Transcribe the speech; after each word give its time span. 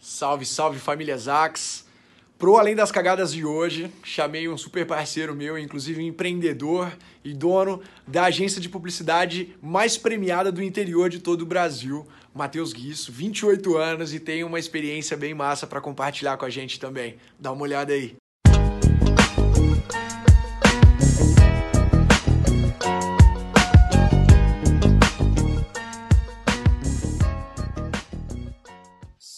Salve, 0.00 0.44
salve 0.44 0.78
família 0.78 1.16
Zax. 1.16 1.84
Pro 2.38 2.58
Além 2.58 2.74
das 2.74 2.92
Cagadas 2.92 3.32
de 3.32 3.46
hoje, 3.46 3.90
chamei 4.04 4.46
um 4.46 4.58
super 4.58 4.86
parceiro 4.86 5.34
meu, 5.34 5.58
inclusive 5.58 6.02
empreendedor 6.04 6.92
e 7.24 7.32
dono 7.32 7.80
da 8.06 8.24
agência 8.24 8.60
de 8.60 8.68
publicidade 8.68 9.56
mais 9.62 9.96
premiada 9.96 10.52
do 10.52 10.62
interior 10.62 11.08
de 11.08 11.18
todo 11.18 11.42
o 11.42 11.46
Brasil, 11.46 12.06
Matheus 12.34 12.74
Guisso, 12.74 13.10
28 13.10 13.78
anos 13.78 14.12
e 14.12 14.20
tem 14.20 14.44
uma 14.44 14.58
experiência 14.58 15.16
bem 15.16 15.32
massa 15.32 15.66
para 15.66 15.80
compartilhar 15.80 16.36
com 16.36 16.44
a 16.44 16.50
gente 16.50 16.78
também. 16.78 17.16
Dá 17.40 17.50
uma 17.50 17.62
olhada 17.62 17.94
aí. 17.94 18.16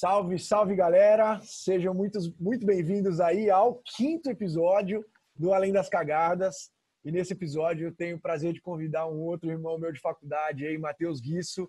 Salve, 0.08 0.38
salve 0.38 0.74
galera! 0.74 1.38
Sejam 1.42 1.92
muitos, 1.92 2.34
muito 2.40 2.64
bem-vindos 2.64 3.20
aí 3.20 3.50
ao 3.50 3.74
quinto 3.84 4.30
episódio 4.30 5.04
do 5.36 5.52
Além 5.52 5.70
das 5.70 5.90
Cagadas. 5.90 6.70
E 7.04 7.12
nesse 7.12 7.34
episódio 7.34 7.88
eu 7.88 7.94
tenho 7.94 8.16
o 8.16 8.18
prazer 8.18 8.54
de 8.54 8.62
convidar 8.62 9.06
um 9.06 9.20
outro 9.20 9.50
irmão 9.50 9.78
meu 9.78 9.92
de 9.92 10.00
faculdade 10.00 10.66
aí, 10.66 10.78
Matheus 10.78 11.20
Guisso, 11.20 11.68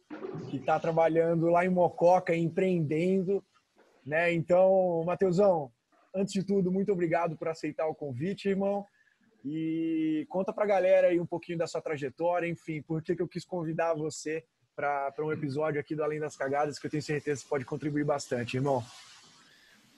que 0.49 0.55
está 0.55 0.80
trabalhando 0.80 1.47
lá 1.47 1.66
em 1.66 1.70
Mococa, 1.70 2.33
empreendendo. 2.33 3.44
Né? 4.05 4.31
Então, 4.31 5.03
Matheusão, 5.05 5.69
antes 6.16 6.31
de 6.31 6.41
tudo, 6.41 6.71
muito 6.71 6.94
obrigado 6.94 7.35
por 7.35 7.49
aceitar 7.49 7.88
o 7.88 7.95
convite, 7.95 8.47
irmão. 8.47 8.85
E 9.44 10.25
conta 10.30 10.53
pra 10.53 10.66
galera 10.66 11.09
aí 11.09 11.19
um 11.19 11.27
pouquinho 11.27 11.58
da 11.58 11.67
sua 11.67 11.81
trajetória, 11.81 12.47
enfim, 12.47 12.81
por 12.81 13.03
que, 13.03 13.17
que 13.17 13.21
eu 13.21 13.27
quis 13.27 13.44
convidar 13.44 13.95
você 13.95 14.45
para 14.79 15.25
um 15.25 15.31
episódio 15.33 15.77
aqui 15.77 15.93
do 15.93 16.01
Além 16.01 16.21
das 16.21 16.38
Cagadas, 16.38 16.79
que 16.79 16.88
eu 16.88 16.91
tenho 16.91 17.03
certeza 17.03 17.43
que 17.43 17.49
pode 17.49 17.65
contribuir 17.65 18.05
bastante, 18.05 18.55
irmão. 18.55 18.81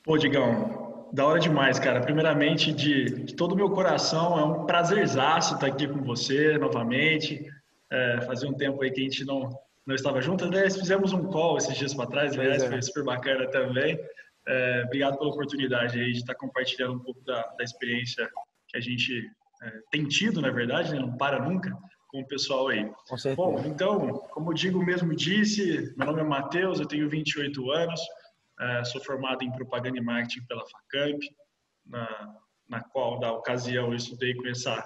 Pô, 0.03 0.17
Digão, 0.17 1.07
da 1.13 1.23
hora 1.23 1.39
demais, 1.39 1.77
cara. 1.77 2.01
Primeiramente, 2.01 2.71
de, 2.73 3.25
de 3.25 3.35
todo 3.35 3.51
o 3.51 3.55
meu 3.55 3.69
coração, 3.69 4.39
é 4.39 4.43
um 4.43 4.65
prazerzaço 4.65 5.53
estar 5.53 5.67
aqui 5.67 5.87
com 5.87 6.01
você 6.01 6.57
novamente. 6.57 7.45
É, 7.91 8.21
fazia 8.21 8.49
um 8.49 8.55
tempo 8.55 8.81
aí 8.81 8.89
que 8.89 9.01
a 9.01 9.03
gente 9.03 9.23
não, 9.23 9.55
não 9.85 9.93
estava 9.93 10.19
junto. 10.19 10.45
Aliás, 10.45 10.75
fizemos 10.75 11.13
um 11.13 11.25
call 11.25 11.59
esses 11.59 11.77
dias 11.77 11.93
para 11.93 12.09
trás, 12.09 12.33
aliás, 12.33 12.63
é. 12.63 12.67
foi 12.67 12.81
super 12.81 13.03
bacana 13.03 13.47
também. 13.51 13.99
É, 14.47 14.83
obrigado 14.87 15.19
pela 15.19 15.29
oportunidade 15.29 15.99
aí 15.99 16.11
de 16.11 16.19
estar 16.19 16.33
compartilhando 16.33 16.95
um 16.95 16.99
pouco 16.99 17.23
da, 17.23 17.43
da 17.55 17.63
experiência 17.63 18.27
que 18.67 18.77
a 18.77 18.81
gente 18.81 19.29
é, 19.61 19.71
tem 19.91 20.05
tido, 20.05 20.41
na 20.41 20.49
verdade, 20.49 20.91
né? 20.91 20.99
não 20.99 21.15
para 21.15 21.39
nunca 21.39 21.71
com 22.11 22.19
o 22.19 22.27
pessoal 22.27 22.67
aí. 22.67 22.91
Bom, 23.35 23.63
então, 23.65 24.19
como 24.31 24.51
o 24.51 24.53
Digo 24.53 24.83
mesmo 24.83 25.15
disse, 25.15 25.93
meu 25.95 26.05
nome 26.05 26.19
é 26.19 26.23
Matheus, 26.23 26.79
eu 26.79 26.85
tenho 26.85 27.09
28 27.09 27.71
anos, 27.71 28.01
é, 28.59 28.83
sou 28.83 29.01
formado 29.01 29.43
em 29.43 29.51
propaganda 29.51 29.97
e 29.97 30.01
marketing 30.01 30.45
pela 30.45 30.63
Facamp, 30.67 31.21
na, 31.85 32.35
na 32.69 32.81
qual, 32.81 33.19
da 33.19 33.31
ocasião, 33.31 33.87
eu 33.87 33.95
estudei 33.95 34.35
com 34.35 34.47
essa, 34.47 34.83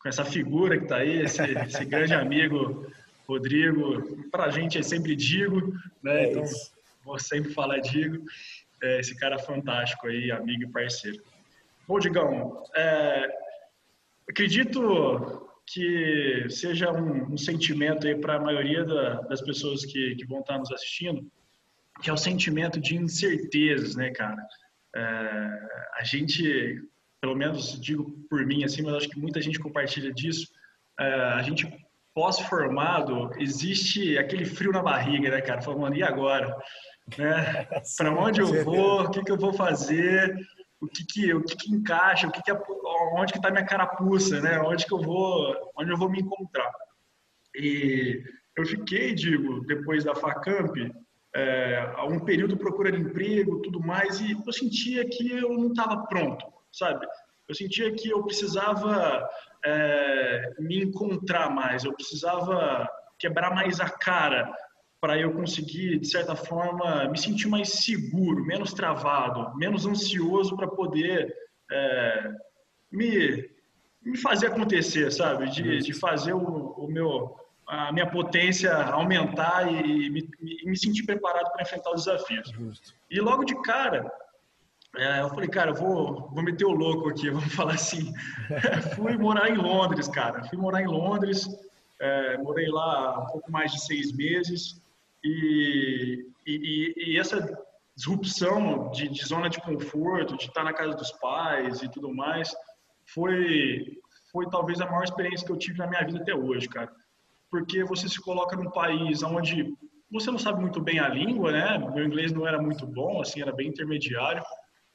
com 0.00 0.08
essa 0.08 0.24
figura 0.24 0.78
que 0.78 0.84
está 0.84 0.96
aí, 0.98 1.22
esse, 1.22 1.42
esse 1.42 1.84
grande 1.84 2.14
amigo 2.14 2.86
Rodrigo. 3.28 4.28
Para 4.30 4.44
a 4.44 4.50
gente 4.50 4.78
é 4.78 4.82
sempre 4.82 5.14
Digo, 5.16 5.72
né? 6.02 6.24
É 6.24 6.30
então, 6.30 6.44
vou 7.04 7.18
sempre 7.18 7.52
falar 7.52 7.78
Digo. 7.78 8.24
É, 8.82 9.00
esse 9.00 9.14
cara 9.16 9.38
fantástico 9.38 10.06
aí, 10.06 10.30
amigo 10.30 10.62
e 10.62 10.70
parceiro. 10.70 11.22
Bom, 11.86 11.98
Digão, 11.98 12.62
é, 12.74 13.28
acredito 14.28 15.49
que 15.72 16.46
seja 16.50 16.90
um, 16.90 17.34
um 17.34 17.36
sentimento 17.36 18.06
aí 18.06 18.14
para 18.14 18.36
a 18.36 18.40
maioria 18.40 18.84
da, 18.84 19.20
das 19.22 19.40
pessoas 19.40 19.84
que, 19.84 20.16
que 20.16 20.26
vão 20.26 20.40
estar 20.40 20.58
nos 20.58 20.72
assistindo, 20.72 21.30
que 22.02 22.10
é 22.10 22.12
o 22.12 22.16
sentimento 22.16 22.80
de 22.80 22.96
incertezas, 22.96 23.94
né, 23.94 24.10
cara? 24.10 24.42
É, 24.96 25.00
a 25.98 26.04
gente, 26.04 26.82
pelo 27.20 27.36
menos 27.36 27.80
digo 27.80 28.10
por 28.28 28.44
mim 28.44 28.64
assim, 28.64 28.82
mas 28.82 28.94
acho 28.94 29.08
que 29.08 29.20
muita 29.20 29.40
gente 29.40 29.60
compartilha 29.60 30.12
disso. 30.12 30.48
É, 30.98 31.14
a 31.34 31.42
gente 31.42 31.68
pós-formado 32.12 33.30
existe 33.38 34.18
aquele 34.18 34.44
frio 34.44 34.72
na 34.72 34.82
barriga, 34.82 35.30
né, 35.30 35.40
cara? 35.40 35.62
Falando, 35.62 35.96
e 35.96 36.02
agora? 36.02 36.56
Né? 37.16 37.68
Para 37.96 38.12
onde 38.12 38.40
eu 38.40 38.64
vou? 38.64 39.02
O 39.02 39.10
que, 39.10 39.22
que 39.22 39.30
eu 39.30 39.38
vou 39.38 39.52
fazer? 39.52 40.34
o 40.80 40.86
que 40.88 41.04
que, 41.04 41.34
o 41.34 41.42
que, 41.42 41.56
que 41.56 41.72
encaixa, 41.72 42.26
o 42.26 42.32
que 42.32 42.42
que, 42.42 42.50
onde 43.14 43.32
que 43.32 43.38
está 43.38 43.50
minha 43.50 43.64
carapuça, 43.64 44.40
né? 44.40 44.60
Onde 44.60 44.86
que 44.86 44.92
eu 44.92 45.00
vou, 45.00 45.72
onde 45.76 45.90
eu 45.90 45.96
vou 45.96 46.10
me 46.10 46.20
encontrar. 46.20 46.70
E 47.54 48.22
eu 48.56 48.64
fiquei, 48.64 49.14
digo, 49.14 49.64
depois 49.66 50.04
da 50.04 50.14
Facamp, 50.14 50.76
é, 51.34 51.94
um 52.08 52.20
período 52.20 52.56
procurando 52.56 52.98
emprego, 52.98 53.62
tudo 53.62 53.80
mais, 53.80 54.20
e 54.20 54.32
eu 54.32 54.52
sentia 54.52 55.08
que 55.08 55.30
eu 55.30 55.52
não 55.56 55.68
estava 55.68 56.06
pronto, 56.06 56.44
sabe? 56.72 57.06
Eu 57.48 57.54
sentia 57.54 57.92
que 57.92 58.08
eu 58.08 58.22
precisava 58.24 59.28
é, 59.64 60.54
me 60.58 60.84
encontrar 60.84 61.50
mais, 61.50 61.84
eu 61.84 61.92
precisava 61.94 62.88
quebrar 63.18 63.54
mais 63.54 63.80
a 63.80 63.88
cara 63.88 64.52
para 65.00 65.18
eu 65.18 65.32
conseguir, 65.32 65.98
de 65.98 66.08
certa 66.08 66.36
forma, 66.36 67.08
me 67.08 67.18
sentir 67.18 67.48
mais 67.48 67.70
seguro, 67.84 68.44
menos 68.44 68.74
travado, 68.74 69.56
menos 69.56 69.86
ansioso 69.86 70.54
para 70.56 70.68
poder 70.68 71.34
é, 71.70 72.32
me, 72.90 73.48
me 74.02 74.18
fazer 74.18 74.48
acontecer, 74.48 75.10
sabe? 75.10 75.50
De, 75.50 75.78
de 75.78 75.92
fazer 75.92 76.32
o, 76.32 76.38
o 76.38 76.88
meu, 76.88 77.36
a 77.66 77.92
minha 77.92 78.10
potência 78.10 78.74
aumentar 78.74 79.72
e 79.72 80.10
me, 80.10 80.28
me 80.64 80.76
sentir 80.76 81.04
preparado 81.04 81.50
para 81.52 81.62
enfrentar 81.62 81.90
os 81.90 82.04
desafios. 82.04 82.50
Justo. 82.50 82.94
E 83.10 83.20
logo 83.20 83.44
de 83.44 83.54
cara, 83.62 84.10
é, 84.96 85.20
eu 85.20 85.28
falei, 85.30 85.48
cara, 85.48 85.70
eu 85.70 85.74
vou, 85.74 86.28
vou 86.30 86.42
meter 86.42 86.64
o 86.64 86.72
louco 86.72 87.08
aqui, 87.08 87.30
vamos 87.30 87.54
falar 87.54 87.74
assim. 87.74 88.12
Fui 88.96 89.16
morar 89.16 89.48
em 89.50 89.56
Londres, 89.56 90.08
cara. 90.08 90.42
Fui 90.44 90.58
morar 90.58 90.82
em 90.82 90.86
Londres, 90.86 91.48
é, 92.00 92.38
morei 92.38 92.68
lá 92.68 93.20
um 93.20 93.26
pouco 93.26 93.50
mais 93.50 93.72
de 93.72 93.84
seis 93.84 94.12
meses. 94.12 94.80
E, 95.22 96.26
e, 96.46 96.94
e 96.96 97.18
essa 97.18 97.56
disrupção 97.94 98.90
de, 98.90 99.08
de, 99.08 99.24
zona 99.24 99.48
de 99.48 99.60
conforto, 99.60 100.36
de 100.36 100.46
estar 100.46 100.64
na 100.64 100.72
casa 100.72 100.94
dos 100.94 101.12
pais 101.12 101.82
e 101.82 101.88
tudo 101.88 102.12
mais, 102.14 102.54
foi, 103.14 103.98
foi 104.32 104.48
talvez 104.50 104.80
a 104.80 104.86
maior 104.86 105.04
experiência 105.04 105.46
que 105.46 105.52
eu 105.52 105.58
tive 105.58 105.78
na 105.78 105.86
minha 105.86 106.04
vida 106.04 106.20
até 106.20 106.34
hoje, 106.34 106.68
cara. 106.68 106.90
Porque 107.50 107.84
você 107.84 108.08
se 108.08 108.20
coloca 108.20 108.56
num 108.56 108.70
país 108.70 109.22
onde 109.22 109.74
você 110.10 110.30
não 110.30 110.38
sabe 110.38 110.60
muito 110.60 110.80
bem 110.80 110.98
a 110.98 111.08
língua, 111.08 111.52
né? 111.52 111.78
Meu 111.78 112.04
inglês 112.04 112.32
não 112.32 112.46
era 112.46 112.60
muito 112.60 112.86
bom, 112.86 113.20
assim, 113.20 113.40
era 113.40 113.52
bem 113.52 113.68
intermediário. 113.68 114.42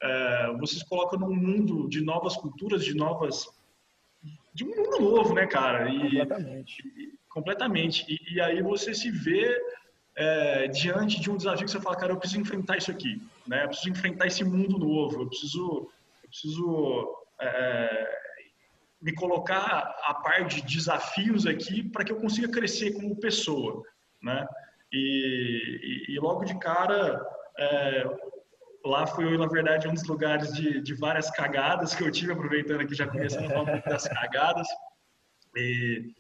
É, 0.01 0.53
você 0.59 0.75
se 0.75 0.87
coloca 0.87 1.17
num 1.17 1.33
mundo 1.33 1.87
de 1.87 2.01
novas 2.01 2.35
culturas, 2.35 2.83
de 2.83 2.93
novas. 2.93 3.47
de 4.53 4.65
um 4.65 4.75
mundo 4.75 4.99
novo, 4.99 5.33
né, 5.33 5.47
cara? 5.47 5.89
E, 5.89 6.01
completamente. 6.01 6.87
E, 6.87 7.13
completamente. 7.29 8.05
E, 8.09 8.35
e 8.35 8.41
aí 8.41 8.61
você 8.61 8.93
se 8.93 9.09
vê 9.09 9.57
é, 10.17 10.67
diante 10.67 11.19
de 11.19 11.31
um 11.31 11.37
desafio 11.37 11.65
que 11.65 11.71
você 11.71 11.79
fala, 11.79 11.95
cara, 11.95 12.11
eu 12.11 12.17
preciso 12.17 12.41
enfrentar 12.41 12.77
isso 12.77 12.91
aqui, 12.91 13.21
né? 13.47 13.63
Eu 13.63 13.67
preciso 13.69 13.89
enfrentar 13.89 14.27
esse 14.27 14.43
mundo 14.43 14.77
novo, 14.77 15.21
eu 15.21 15.27
preciso, 15.27 15.89
eu 16.23 16.29
preciso 16.29 17.14
é, 17.41 18.19
me 19.01 19.13
colocar 19.13 19.95
a 20.03 20.13
par 20.15 20.45
de 20.45 20.61
desafios 20.61 21.45
aqui 21.45 21.83
para 21.83 22.03
que 22.03 22.11
eu 22.11 22.19
consiga 22.19 22.49
crescer 22.49 22.93
como 22.93 23.19
pessoa, 23.19 23.83
né? 24.21 24.47
E, 24.91 26.05
e, 26.09 26.19
logo 26.19 26.45
de 26.45 26.57
cara, 26.57 27.21
é, 27.59 28.03
lá 28.85 29.05
foi, 29.05 29.37
na 29.37 29.47
verdade, 29.47 29.87
um 29.87 29.93
dos 29.93 30.05
lugares 30.05 30.53
de, 30.53 30.81
de 30.81 30.93
várias 30.93 31.29
cagadas 31.31 31.93
que 31.93 32.03
eu 32.03 32.11
tive, 32.11 32.31
aproveitando 32.31 32.81
aqui, 32.81 32.95
já 32.95 33.07
começando 33.07 33.45
a 33.45 33.49
falar 33.49 33.71
pouco 33.73 33.89
das 33.89 34.07
cagadas. 34.07 34.67
E, 35.57 36.13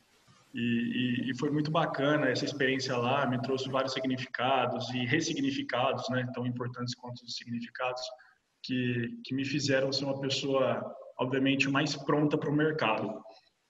e, 0.53 1.29
e, 1.29 1.37
foi 1.37 1.51
muito 1.51 1.69
bacana 1.69 2.29
essa 2.29 2.45
experiência 2.45 2.95
lá, 2.95 3.25
me 3.25 3.41
trouxe 3.41 3.69
vários 3.69 3.93
significados 3.93 4.89
e 4.91 5.05
ressignificados, 5.05 6.07
né, 6.09 6.25
tão 6.33 6.45
importantes 6.45 6.95
quanto 6.95 7.23
os 7.23 7.35
significados, 7.35 8.01
que, 8.63 9.19
que 9.23 9.35
me 9.35 9.43
fizeram 9.43 9.91
ser 9.91 10.05
uma 10.05 10.19
pessoa, 10.19 10.95
obviamente, 11.19 11.69
mais 11.69 11.95
pronta 11.95 12.37
para 12.37 12.49
o 12.49 12.55
mercado. 12.55 13.21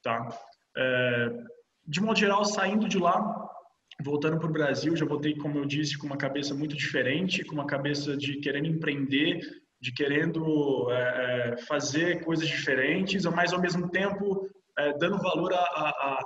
Tá? 0.03 0.29
É, 0.77 1.29
de 1.87 2.01
modo 2.01 2.19
geral, 2.19 2.43
saindo 2.45 2.87
de 2.87 2.97
lá, 2.97 3.45
voltando 4.03 4.37
para 4.37 4.49
o 4.49 4.53
Brasil, 4.53 4.95
já 4.95 5.05
voltei, 5.05 5.35
como 5.35 5.59
eu 5.59 5.65
disse, 5.65 5.97
com 5.97 6.07
uma 6.07 6.17
cabeça 6.17 6.53
muito 6.53 6.75
diferente, 6.75 7.43
com 7.43 7.53
uma 7.53 7.67
cabeça 7.67 8.17
de 8.17 8.39
querendo 8.39 8.67
empreender, 8.67 9.39
de 9.79 9.93
querendo 9.93 10.91
é, 10.91 11.53
é 11.53 11.57
fazer 11.57 12.23
coisas 12.23 12.47
diferentes, 12.47 13.25
mas 13.25 13.53
ao 13.53 13.61
mesmo 13.61 13.89
tempo 13.89 14.47
é, 14.77 14.97
dando 14.97 15.17
valor 15.19 15.53
a, 15.53 15.57
a, 15.59 16.21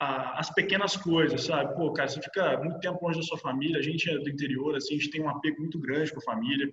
a, 0.00 0.40
as 0.40 0.52
pequenas 0.52 0.96
coisas, 0.96 1.44
sabe? 1.44 1.74
Pô, 1.76 1.92
cara, 1.92 2.08
você 2.08 2.20
fica 2.20 2.58
muito 2.58 2.80
tempo 2.80 3.04
longe 3.04 3.18
da 3.18 3.24
sua 3.24 3.38
família, 3.38 3.78
a 3.78 3.82
gente 3.82 4.10
é 4.10 4.18
do 4.18 4.28
interior, 4.28 4.76
assim, 4.76 4.94
a 4.94 4.98
gente 4.98 5.10
tem 5.10 5.22
um 5.22 5.28
apego 5.28 5.60
muito 5.60 5.78
grande 5.78 6.12
com 6.12 6.18
a 6.18 6.34
família 6.34 6.66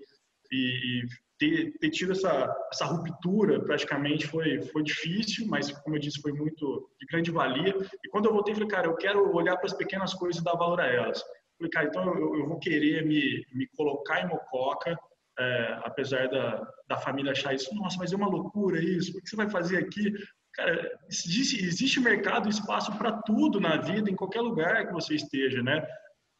e, 0.52 1.02
e 1.02 1.06
ter, 1.42 1.74
ter, 1.80 1.90
tido 1.90 2.12
essa, 2.12 2.56
essa 2.72 2.86
ruptura 2.86 3.60
praticamente 3.64 4.28
foi, 4.28 4.62
foi 4.62 4.84
difícil, 4.84 5.48
mas 5.48 5.72
como 5.72 5.96
eu 5.96 6.00
disse, 6.00 6.22
foi 6.22 6.32
muito 6.32 6.88
de 7.00 7.08
grande 7.08 7.32
valia. 7.32 7.76
E 8.06 8.10
quando 8.10 8.28
eu 8.28 8.34
voltei, 8.34 8.54
falei, 8.54 8.70
cara, 8.70 8.86
eu 8.86 8.96
quero 8.96 9.36
olhar 9.36 9.58
para 9.58 9.66
as 9.66 9.74
pequenas 9.74 10.14
coisas 10.14 10.40
e 10.40 10.46
dar 10.46 10.54
valor 10.54 10.80
a 10.80 10.86
elas. 10.86 11.24
Falei, 11.58 11.72
cara, 11.72 11.88
então 11.88 12.16
eu, 12.16 12.36
eu 12.36 12.48
vou 12.48 12.60
querer 12.60 13.08
me, 13.08 13.44
me 13.54 13.68
colocar 13.76 14.22
em 14.22 14.28
Mococa, 14.28 14.96
é, 15.40 15.80
apesar 15.84 16.30
da, 16.30 16.62
da 16.88 16.98
família 16.98 17.32
achar 17.32 17.56
isso, 17.56 17.74
nossa, 17.74 17.98
mas 17.98 18.14
é 18.14 18.16
uma 18.16 18.30
loucura 18.30 18.80
isso, 18.80 19.18
o 19.18 19.22
que 19.22 19.28
você 19.28 19.36
vai 19.36 19.50
fazer 19.50 19.78
aqui? 19.78 20.14
Cara, 20.54 20.92
existe, 21.10 21.66
existe 21.66 22.00
mercado, 22.00 22.50
espaço 22.50 22.96
para 23.00 23.14
tudo 23.24 23.60
na 23.60 23.78
vida, 23.78 24.12
em 24.12 24.16
qualquer 24.16 24.42
lugar 24.42 24.86
que 24.86 24.94
você 24.94 25.16
esteja, 25.16 25.64
né? 25.64 25.84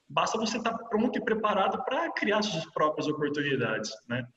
Basta 0.08 0.38
você 0.38 0.58
estar 0.58 0.78
pronto 0.90 1.18
e 1.18 1.24
preparado 1.24 1.84
para 1.86 2.12
criar 2.12 2.44
suas 2.44 2.66
próprias 2.72 3.08
oportunidades, 3.08 3.90
né? 4.08 4.28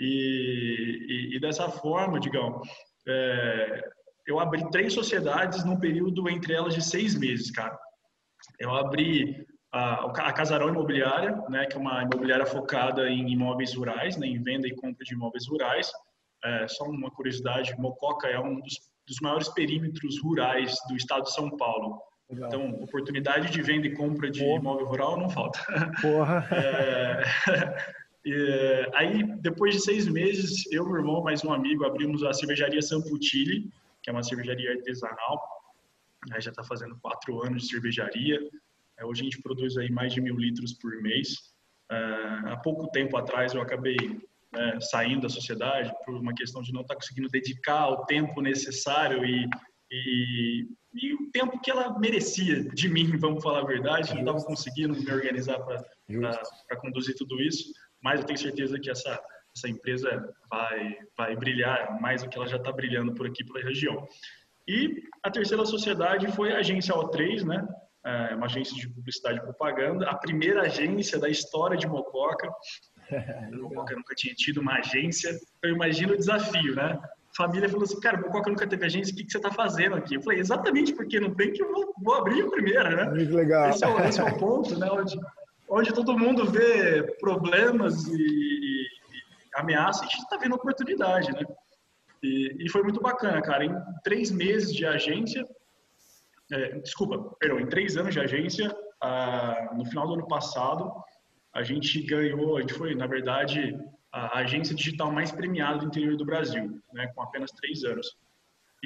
E, 0.00 1.32
e, 1.32 1.36
e 1.36 1.40
dessa 1.40 1.68
forma, 1.68 2.20
digamos, 2.20 2.68
é, 3.08 3.88
eu 4.26 4.40
abri 4.40 4.68
três 4.70 4.92
sociedades 4.92 5.64
num 5.64 5.78
período 5.78 6.28
entre 6.28 6.52
elas 6.52 6.74
de 6.74 6.84
seis 6.84 7.14
meses, 7.14 7.50
cara. 7.50 7.78
Eu 8.58 8.74
abri 8.74 9.46
a, 9.72 10.06
a 10.06 10.32
Casarão 10.32 10.68
Imobiliária, 10.68 11.36
né, 11.48 11.66
que 11.66 11.76
é 11.76 11.80
uma 11.80 12.02
imobiliária 12.02 12.46
focada 12.46 13.08
em 13.08 13.30
imóveis 13.30 13.74
rurais, 13.74 14.16
né, 14.16 14.26
em 14.26 14.42
venda 14.42 14.66
e 14.66 14.74
compra 14.74 15.04
de 15.04 15.14
imóveis 15.14 15.46
rurais. 15.46 15.90
É, 16.44 16.68
só 16.68 16.84
uma 16.84 17.10
curiosidade, 17.10 17.74
Mococa 17.78 18.28
é 18.28 18.38
um 18.38 18.60
dos, 18.60 18.74
dos, 19.06 19.20
maiores 19.22 19.48
perímetros 19.48 20.20
rurais 20.22 20.76
do 20.88 20.96
estado 20.96 21.24
de 21.24 21.32
São 21.32 21.56
Paulo. 21.56 22.00
Legal. 22.30 22.48
Então, 22.48 22.82
oportunidade 22.82 23.50
de 23.50 23.62
venda 23.62 23.86
e 23.86 23.94
compra 23.94 24.30
de 24.30 24.40
Porra. 24.40 24.60
imóvel 24.60 24.86
rural 24.86 25.16
não 25.16 25.30
falta. 25.30 25.60
Porra! 26.02 26.46
É, 26.52 27.95
e, 28.26 28.90
aí, 28.92 29.22
depois 29.40 29.76
de 29.76 29.80
seis 29.82 30.08
meses, 30.08 30.64
eu, 30.72 30.84
meu 30.84 30.96
irmão, 30.96 31.22
mais 31.22 31.44
um 31.44 31.52
amigo, 31.52 31.84
abrimos 31.84 32.24
a 32.24 32.32
cervejaria 32.32 32.82
Samputili, 32.82 33.70
que 34.02 34.10
é 34.10 34.12
uma 34.12 34.24
cervejaria 34.24 34.72
artesanal. 34.72 35.40
Aí 36.32 36.40
já 36.40 36.50
está 36.50 36.64
fazendo 36.64 36.98
quatro 37.00 37.40
anos 37.46 37.62
de 37.62 37.68
cervejaria. 37.68 38.40
É, 38.98 39.04
hoje 39.04 39.20
a 39.20 39.24
gente 39.24 39.40
produz 39.40 39.76
aí 39.76 39.92
mais 39.92 40.12
de 40.12 40.20
mil 40.20 40.36
litros 40.36 40.72
por 40.72 41.00
mês. 41.02 41.34
Uh, 41.88 42.48
há 42.48 42.56
pouco 42.56 42.90
tempo 42.90 43.16
atrás 43.16 43.54
eu 43.54 43.62
acabei 43.62 43.96
né, 44.52 44.80
saindo 44.80 45.20
da 45.20 45.28
sociedade 45.28 45.92
por 46.04 46.16
uma 46.16 46.34
questão 46.34 46.62
de 46.62 46.72
não 46.72 46.80
estar 46.80 46.94
tá 46.94 47.00
conseguindo 47.00 47.28
dedicar 47.28 47.90
o 47.90 48.06
tempo 48.06 48.40
necessário 48.40 49.24
e, 49.24 49.48
e, 49.88 50.66
e, 50.94 51.14
o 51.14 51.30
tempo 51.30 51.60
que 51.60 51.70
ela 51.70 51.96
merecia 51.96 52.64
de 52.70 52.88
mim, 52.88 53.16
vamos 53.18 53.40
falar 53.40 53.60
a 53.60 53.66
verdade. 53.66 54.14
Não 54.14 54.20
estava 54.20 54.42
conseguindo 54.42 55.00
me 55.00 55.12
organizar 55.12 55.60
para 55.60 56.80
conduzir 56.80 57.14
tudo 57.14 57.40
isso, 57.40 57.72
mas 58.06 58.20
eu 58.20 58.26
tenho 58.26 58.38
certeza 58.38 58.78
que 58.78 58.88
essa, 58.88 59.20
essa 59.56 59.68
empresa 59.68 60.32
vai, 60.48 60.96
vai 61.18 61.34
brilhar 61.34 62.00
mais 62.00 62.22
do 62.22 62.28
que 62.28 62.38
ela 62.38 62.46
já 62.46 62.56
está 62.56 62.70
brilhando 62.70 63.12
por 63.12 63.26
aqui 63.26 63.42
pela 63.42 63.64
região. 63.64 64.06
E 64.68 65.02
a 65.24 65.28
terceira 65.28 65.64
sociedade 65.66 66.30
foi 66.30 66.52
a 66.52 66.58
agência 66.58 66.94
O3, 66.94 67.44
né? 67.44 67.66
É 68.04 68.36
uma 68.36 68.46
agência 68.46 68.76
de 68.76 68.88
publicidade 68.88 69.38
e 69.38 69.42
propaganda, 69.42 70.08
a 70.08 70.16
primeira 70.16 70.62
agência 70.62 71.18
da 71.18 71.28
história 71.28 71.76
de 71.76 71.88
Mococa. 71.88 72.48
Mococa 73.60 73.96
nunca 73.96 74.14
tinha 74.14 74.32
tido 74.36 74.60
uma 74.60 74.74
agência, 74.74 75.36
então 75.58 75.68
imagino 75.68 76.12
o 76.12 76.16
desafio, 76.16 76.76
né? 76.76 77.00
A 77.32 77.36
família 77.36 77.68
falou 77.68 77.86
assim, 77.86 77.98
cara, 77.98 78.18
Mococa 78.18 78.48
nunca 78.48 78.68
teve 78.68 78.86
agência, 78.86 79.12
o 79.12 79.16
que, 79.16 79.24
que 79.24 79.32
você 79.32 79.38
está 79.38 79.50
fazendo 79.50 79.96
aqui? 79.96 80.14
Eu 80.14 80.22
falei, 80.22 80.38
exatamente 80.38 80.94
porque 80.94 81.18
não 81.18 81.34
tem 81.34 81.52
que 81.52 81.60
eu 81.60 81.72
vou, 81.72 81.92
vou 82.00 82.14
abrir 82.14 82.42
a 82.42 82.50
primeira, 82.50 82.88
né? 82.88 83.10
Muito 83.10 83.34
legal. 83.34 83.70
Esse 83.70 83.84
é, 83.84 84.08
esse 84.08 84.20
é 84.20 84.24
o 84.24 84.38
ponto, 84.38 84.78
né? 84.78 84.88
Onde, 84.92 85.18
onde 85.76 85.92
todo 85.92 86.18
mundo 86.18 86.46
vê 86.46 87.02
problemas 87.18 88.06
e, 88.06 88.16
e, 88.16 88.86
ameaças, 89.54 90.02
a 90.02 90.06
gente 90.06 90.22
está 90.22 90.38
vendo 90.38 90.54
oportunidade, 90.54 91.30
né? 91.32 91.42
E, 92.22 92.56
e, 92.64 92.70
foi 92.70 92.82
muito 92.82 93.00
bacana, 93.00 93.42
cara. 93.42 93.64
Em 93.64 93.74
três 94.02 94.30
meses 94.30 94.74
de 94.74 94.86
agência, 94.86 95.46
é, 96.50 96.78
desculpa, 96.78 97.36
perdão, 97.38 97.60
em 97.60 97.68
três 97.68 97.96
anos 97.96 98.14
de 98.14 98.20
agência, 98.20 98.74
ah, 99.02 99.70
no 99.76 99.84
final 99.84 100.06
do 100.06 100.14
ano 100.14 100.26
passado, 100.26 100.90
a 101.54 101.62
gente 101.62 102.02
ganhou, 102.02 102.56
a 102.56 102.60
gente 102.62 102.72
foi, 102.72 102.94
na 102.94 103.06
verdade, 103.06 103.78
a 104.10 104.38
agência 104.38 104.74
digital 104.74 105.12
mais 105.12 105.30
premiada 105.30 105.80
do 105.80 105.86
interior 105.86 106.16
do 106.16 106.24
Brasil, 106.24 106.80
né, 106.94 107.06
com 107.14 107.22
apenas 107.22 107.50
três 107.52 107.84
anos. 107.84 108.16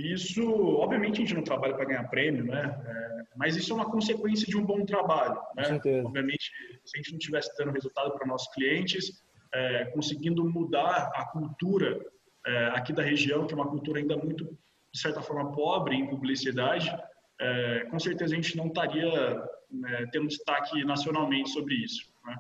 Isso, 0.01 0.43
obviamente, 0.77 1.17
a 1.17 1.21
gente 1.21 1.35
não 1.35 1.43
trabalha 1.43 1.75
para 1.75 1.85
ganhar 1.85 2.09
prêmio, 2.09 2.45
né? 2.45 2.81
É, 2.87 3.23
mas 3.37 3.57
isso 3.57 3.73
é 3.73 3.77
uma 3.77 3.91
consequência 3.91 4.47
de 4.47 4.57
um 4.57 4.65
bom 4.65 4.85
trabalho, 4.85 5.41
né? 5.55 5.81
Obviamente, 6.05 6.51
se 6.85 6.97
a 6.97 6.99
gente 6.99 7.13
não 7.13 7.19
estivesse 7.19 7.57
dando 7.57 7.73
resultado 7.73 8.13
para 8.13 8.27
nossos 8.27 8.53
clientes, 8.55 9.23
é, 9.53 9.87
conseguindo 9.87 10.45
mudar 10.45 11.11
a 11.15 11.25
cultura 11.27 12.01
é, 12.47 12.67
aqui 12.69 12.93
da 12.93 13.03
região, 13.03 13.47
que 13.47 13.53
é 13.53 13.57
uma 13.57 13.69
cultura 13.69 14.01
ainda 14.01 14.17
muito, 14.17 14.45
de 14.93 15.01
certa 15.01 15.21
forma, 15.21 15.53
pobre 15.53 15.97
em 15.97 16.07
publicidade, 16.07 16.91
é, 17.39 17.87
com 17.91 17.99
certeza 17.99 18.33
a 18.33 18.37
gente 18.37 18.57
não 18.57 18.67
estaria 18.67 19.11
né, 19.71 20.07
tendo 20.13 20.29
destaque 20.29 20.85
nacionalmente 20.85 21.51
sobre 21.51 21.75
isso. 21.75 22.11
Né? 22.25 22.37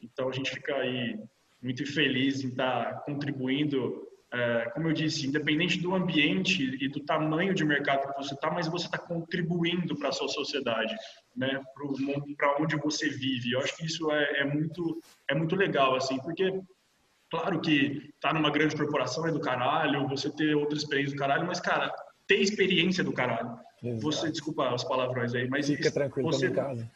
Então 0.00 0.28
a 0.28 0.32
gente 0.32 0.50
fica 0.50 0.74
aí 0.74 1.18
muito 1.62 1.84
feliz 1.92 2.42
em 2.42 2.48
estar 2.48 3.00
contribuindo, 3.04 4.07
é, 4.32 4.70
como 4.74 4.88
eu 4.88 4.92
disse, 4.92 5.26
independente 5.26 5.80
do 5.80 5.94
ambiente 5.94 6.76
e 6.82 6.88
do 6.88 7.00
tamanho 7.00 7.54
de 7.54 7.64
mercado 7.64 8.12
que 8.12 8.22
você 8.22 8.34
está, 8.34 8.50
mas 8.50 8.68
você 8.68 8.86
está 8.86 8.98
contribuindo 8.98 9.96
para 9.96 10.10
a 10.10 10.12
sua 10.12 10.28
sociedade, 10.28 10.94
né, 11.34 11.60
para 12.36 12.56
onde 12.60 12.76
você 12.76 13.08
vive. 13.08 13.52
Eu 13.52 13.60
acho 13.60 13.76
que 13.76 13.86
isso 13.86 14.10
é, 14.10 14.40
é, 14.40 14.44
muito 14.44 15.00
é 15.30 15.34
muito 15.34 15.56
legal 15.56 15.94
assim, 15.94 16.18
porque 16.18 16.60
claro 17.30 17.60
que 17.60 18.12
tá 18.20 18.32
numa 18.34 18.50
grande 18.50 18.76
corporação 18.76 19.26
é 19.26 19.32
do 19.32 19.40
caralho, 19.40 20.06
você 20.08 20.30
ter 20.30 20.54
outra 20.54 20.76
experiência 20.76 21.16
do 21.16 21.18
caralho, 21.18 21.46
mas 21.46 21.60
cara, 21.60 21.90
ter 22.26 22.36
experiência 22.36 23.02
do 23.02 23.12
caralho. 23.12 23.58
Exato. 23.82 24.02
Você, 24.02 24.30
desculpa 24.30 24.74
os 24.74 24.84
palavrões 24.84 25.34
aí, 25.34 25.48
mas 25.48 25.68
fica 25.68 25.90
tranquilo, 25.90 26.30
você, 26.30 26.50
casa. 26.50 26.90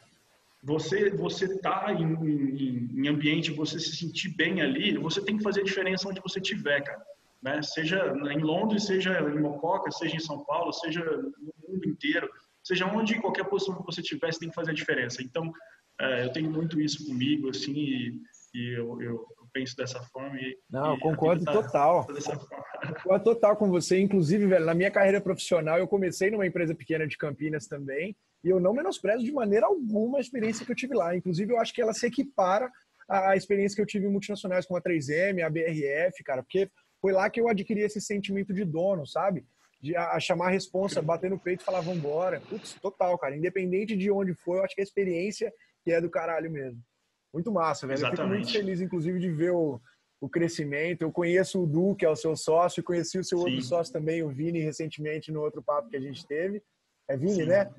Você, 0.61 1.09
você 1.09 1.57
tá 1.59 1.93
em, 1.93 2.03
em, 2.03 2.89
em, 2.93 3.07
ambiente, 3.07 3.51
você 3.51 3.79
se 3.79 3.95
sentir 3.95 4.29
bem 4.29 4.61
ali, 4.61 4.97
você 4.97 5.21
tem 5.23 5.37
que 5.37 5.43
fazer 5.43 5.61
a 5.61 5.63
diferença 5.63 6.07
onde 6.07 6.21
você 6.21 6.39
estiver, 6.39 6.81
cara. 6.81 7.01
Né? 7.43 7.61
Seja 7.61 8.13
em 8.31 8.39
Londres, 8.39 8.85
seja 8.85 9.19
em 9.19 9.39
Mococa, 9.39 9.91
seja 9.91 10.15
em 10.15 10.19
São 10.19 10.45
Paulo, 10.45 10.71
seja 10.71 11.03
no 11.03 11.53
mundo 11.67 11.87
inteiro, 11.87 12.29
seja 12.63 12.85
onde, 12.85 13.19
qualquer 13.19 13.43
posição 13.45 13.75
que 13.75 13.85
você 13.85 14.01
tiver, 14.01 14.31
você 14.31 14.39
tem 14.39 14.49
que 14.49 14.55
fazer 14.55 14.71
a 14.71 14.75
diferença. 14.75 15.21
Então, 15.21 15.51
é, 15.99 16.25
eu 16.25 16.31
tenho 16.31 16.49
muito 16.49 16.79
isso 16.79 17.05
comigo, 17.05 17.49
assim, 17.49 17.73
e, 17.73 18.21
e 18.55 18.77
eu, 18.77 19.01
eu, 19.01 19.25
penso 19.51 19.75
dessa 19.75 20.01
forma. 20.01 20.35
E, 20.39 20.57
Não, 20.71 20.95
e 20.95 20.99
concordo 20.99 21.43
tá 21.43 21.51
total. 21.51 22.07
Concordo 23.03 23.23
total 23.23 23.55
com 23.55 23.69
você. 23.69 23.99
Inclusive, 23.99 24.47
velho, 24.47 24.65
na 24.65 24.73
minha 24.73 24.89
carreira 24.89 25.21
profissional, 25.21 25.77
eu 25.77 25.87
comecei 25.87 26.31
numa 26.31 26.47
empresa 26.47 26.73
pequena 26.73 27.05
de 27.05 27.17
Campinas 27.17 27.67
também, 27.67 28.15
e 28.43 28.49
eu 28.49 28.59
não 28.59 28.73
menosprezo 28.73 29.23
de 29.23 29.31
maneira 29.31 29.67
alguma 29.67 30.17
a 30.17 30.21
experiência 30.21 30.65
que 30.65 30.71
eu 30.71 30.75
tive 30.75 30.95
lá. 30.95 31.15
Inclusive, 31.15 31.53
eu 31.53 31.59
acho 31.59 31.73
que 31.73 31.81
ela 31.81 31.93
se 31.93 32.07
equipara 32.07 32.71
à 33.07 33.35
experiência 33.35 33.75
que 33.75 33.81
eu 33.81 33.85
tive 33.85 34.07
em 34.07 34.11
multinacionais 34.11 34.65
como 34.65 34.77
a 34.77 34.81
3M, 34.81 35.45
a 35.45 35.49
BRF, 35.49 36.23
cara, 36.23 36.41
porque 36.41 36.69
foi 37.03 37.11
lá 37.11 37.29
que 37.29 37.41
eu 37.41 37.49
adquiri 37.49 37.81
esse 37.81 37.99
sentimento 37.99 38.53
de 38.53 38.63
dono, 38.63 39.05
sabe? 39.05 39.45
De 39.81 39.93
a, 39.93 40.11
a 40.11 40.19
chamar 40.21 40.47
a 40.47 40.51
responsa, 40.51 41.01
bater 41.01 41.29
no 41.29 41.37
peito 41.37 41.59
e 41.59 41.65
falar, 41.65 41.81
vambora. 41.81 42.39
Putz, 42.39 42.75
total, 42.81 43.17
cara. 43.17 43.35
Independente 43.35 43.97
de 43.97 44.09
onde 44.09 44.33
for, 44.33 44.55
eu 44.55 44.63
acho 44.63 44.73
que 44.73 44.79
a 44.79 44.85
experiência 44.85 45.53
que 45.83 45.91
é 45.91 45.99
do 45.99 46.09
caralho 46.09 46.49
mesmo. 46.49 46.81
Muito 47.33 47.51
massa, 47.51 47.85
velho. 47.85 47.97
Exatamente. 47.97 48.21
Eu 48.21 48.27
fico 48.27 48.35
muito 48.35 48.51
feliz, 48.53 48.79
inclusive, 48.79 49.19
de 49.19 49.29
ver 49.29 49.51
o, 49.51 49.81
o 50.21 50.29
crescimento. 50.29 51.01
Eu 51.01 51.11
conheço 51.11 51.61
o 51.61 51.67
Du, 51.67 51.93
que 51.93 52.05
é 52.05 52.09
o 52.09 52.15
seu 52.15 52.37
sócio, 52.37 52.81
conheci 52.81 53.19
o 53.19 53.23
seu 53.23 53.39
Sim. 53.39 53.43
outro 53.43 53.61
sócio 53.63 53.91
também, 53.91 54.23
o 54.23 54.29
Vini, 54.29 54.59
recentemente 54.59 55.29
no 55.29 55.41
outro 55.41 55.61
papo 55.61 55.89
que 55.89 55.97
a 55.97 56.01
gente 56.01 56.25
teve. 56.25 56.63
É 57.09 57.17
Vini, 57.17 57.33
Sim. 57.33 57.45
né? 57.47 57.69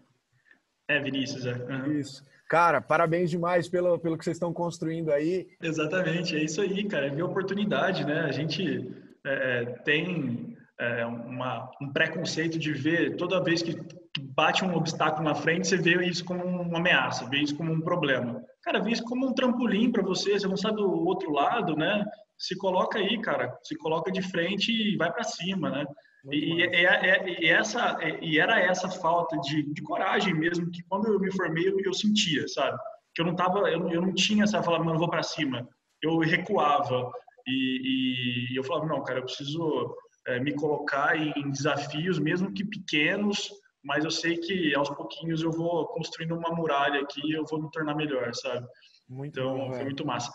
É, 0.86 1.00
Vinícius, 1.00 1.46
é. 1.46 1.54
Uhum. 1.54 1.98
Isso. 1.98 2.22
Cara, 2.46 2.78
parabéns 2.78 3.30
demais 3.30 3.70
pelo, 3.70 3.98
pelo 3.98 4.18
que 4.18 4.24
vocês 4.24 4.36
estão 4.36 4.52
construindo 4.52 5.10
aí. 5.10 5.48
Exatamente, 5.62 6.36
é 6.36 6.44
isso 6.44 6.60
aí, 6.60 6.84
cara. 6.84 7.06
É 7.06 7.10
minha 7.10 7.24
oportunidade, 7.24 8.04
né? 8.04 8.20
A 8.20 8.30
gente 8.30 9.02
é, 9.24 9.62
é 9.62 9.64
tem 9.84 10.56
é, 10.78 11.06
uma, 11.06 11.70
um 11.80 11.92
preconceito 11.92 12.58
de 12.58 12.72
ver 12.72 13.16
toda 13.16 13.42
vez 13.42 13.62
que 13.62 13.76
bate 14.20 14.64
um 14.64 14.74
obstáculo 14.76 15.24
na 15.24 15.34
frente, 15.34 15.68
você 15.68 15.76
vê 15.76 16.04
isso 16.04 16.24
como 16.24 16.44
uma 16.44 16.78
ameaça, 16.78 17.28
vê 17.28 17.38
isso 17.38 17.56
como 17.56 17.72
um 17.72 17.80
problema. 17.80 18.42
Cara, 18.62 18.80
vê 18.80 18.90
isso 18.90 19.04
como 19.04 19.26
um 19.26 19.34
trampolim 19.34 19.90
para 19.90 20.02
você, 20.02 20.38
você 20.38 20.46
não 20.46 20.56
sabe 20.56 20.76
do 20.76 20.90
outro 21.06 21.30
lado, 21.32 21.76
né? 21.76 22.04
Se 22.38 22.56
coloca 22.56 22.98
aí, 22.98 23.20
cara, 23.20 23.56
se 23.62 23.76
coloca 23.76 24.10
de 24.10 24.22
frente 24.22 24.72
e 24.72 24.96
vai 24.96 25.12
para 25.12 25.24
cima, 25.24 25.70
né? 25.70 25.84
E, 26.32 26.62
e, 26.62 27.44
e, 27.44 27.48
essa, 27.48 27.98
e 28.22 28.38
era 28.38 28.58
essa 28.58 28.88
falta 28.88 29.38
de, 29.40 29.62
de, 29.74 29.82
coragem 29.82 30.32
mesmo 30.32 30.70
que 30.70 30.82
quando 30.84 31.06
eu 31.06 31.20
me 31.20 31.30
formei 31.30 31.68
eu, 31.68 31.78
eu 31.84 31.92
sentia, 31.92 32.48
sabe? 32.48 32.78
Que 33.14 33.20
eu 33.20 33.26
não 33.26 33.36
tava, 33.36 33.58
eu, 33.70 33.88
eu 33.90 34.00
não 34.00 34.14
tinha 34.14 34.44
essa 34.44 34.62
falar, 34.62 34.82
não, 34.82 34.94
eu 34.94 34.98
vou 34.98 35.10
para 35.10 35.22
cima. 35.22 35.68
Eu 36.02 36.18
recuava 36.18 37.12
e, 37.46 38.52
e, 38.52 38.56
eu 38.56 38.64
falava, 38.64 38.86
não, 38.86 39.02
cara, 39.02 39.20
eu 39.20 39.24
preciso 39.24 39.94
é, 40.26 40.40
me 40.40 40.54
colocar 40.54 41.16
em 41.16 41.50
desafios, 41.50 42.18
mesmo 42.18 42.52
que 42.52 42.64
pequenos, 42.64 43.50
mas 43.82 44.04
eu 44.04 44.10
sei 44.10 44.36
que 44.36 44.74
aos 44.74 44.88
pouquinhos 44.90 45.42
eu 45.42 45.50
vou 45.50 45.86
construindo 45.88 46.34
uma 46.34 46.50
muralha 46.50 47.00
aqui 47.00 47.20
e 47.24 47.32
eu 47.32 47.44
vou 47.44 47.62
me 47.62 47.70
tornar 47.70 47.94
melhor, 47.94 48.34
sabe? 48.34 48.66
Muito 49.08 49.38
então, 49.38 49.56
bom, 49.56 49.72
foi 49.74 49.84
muito 49.84 50.06
massa. 50.06 50.32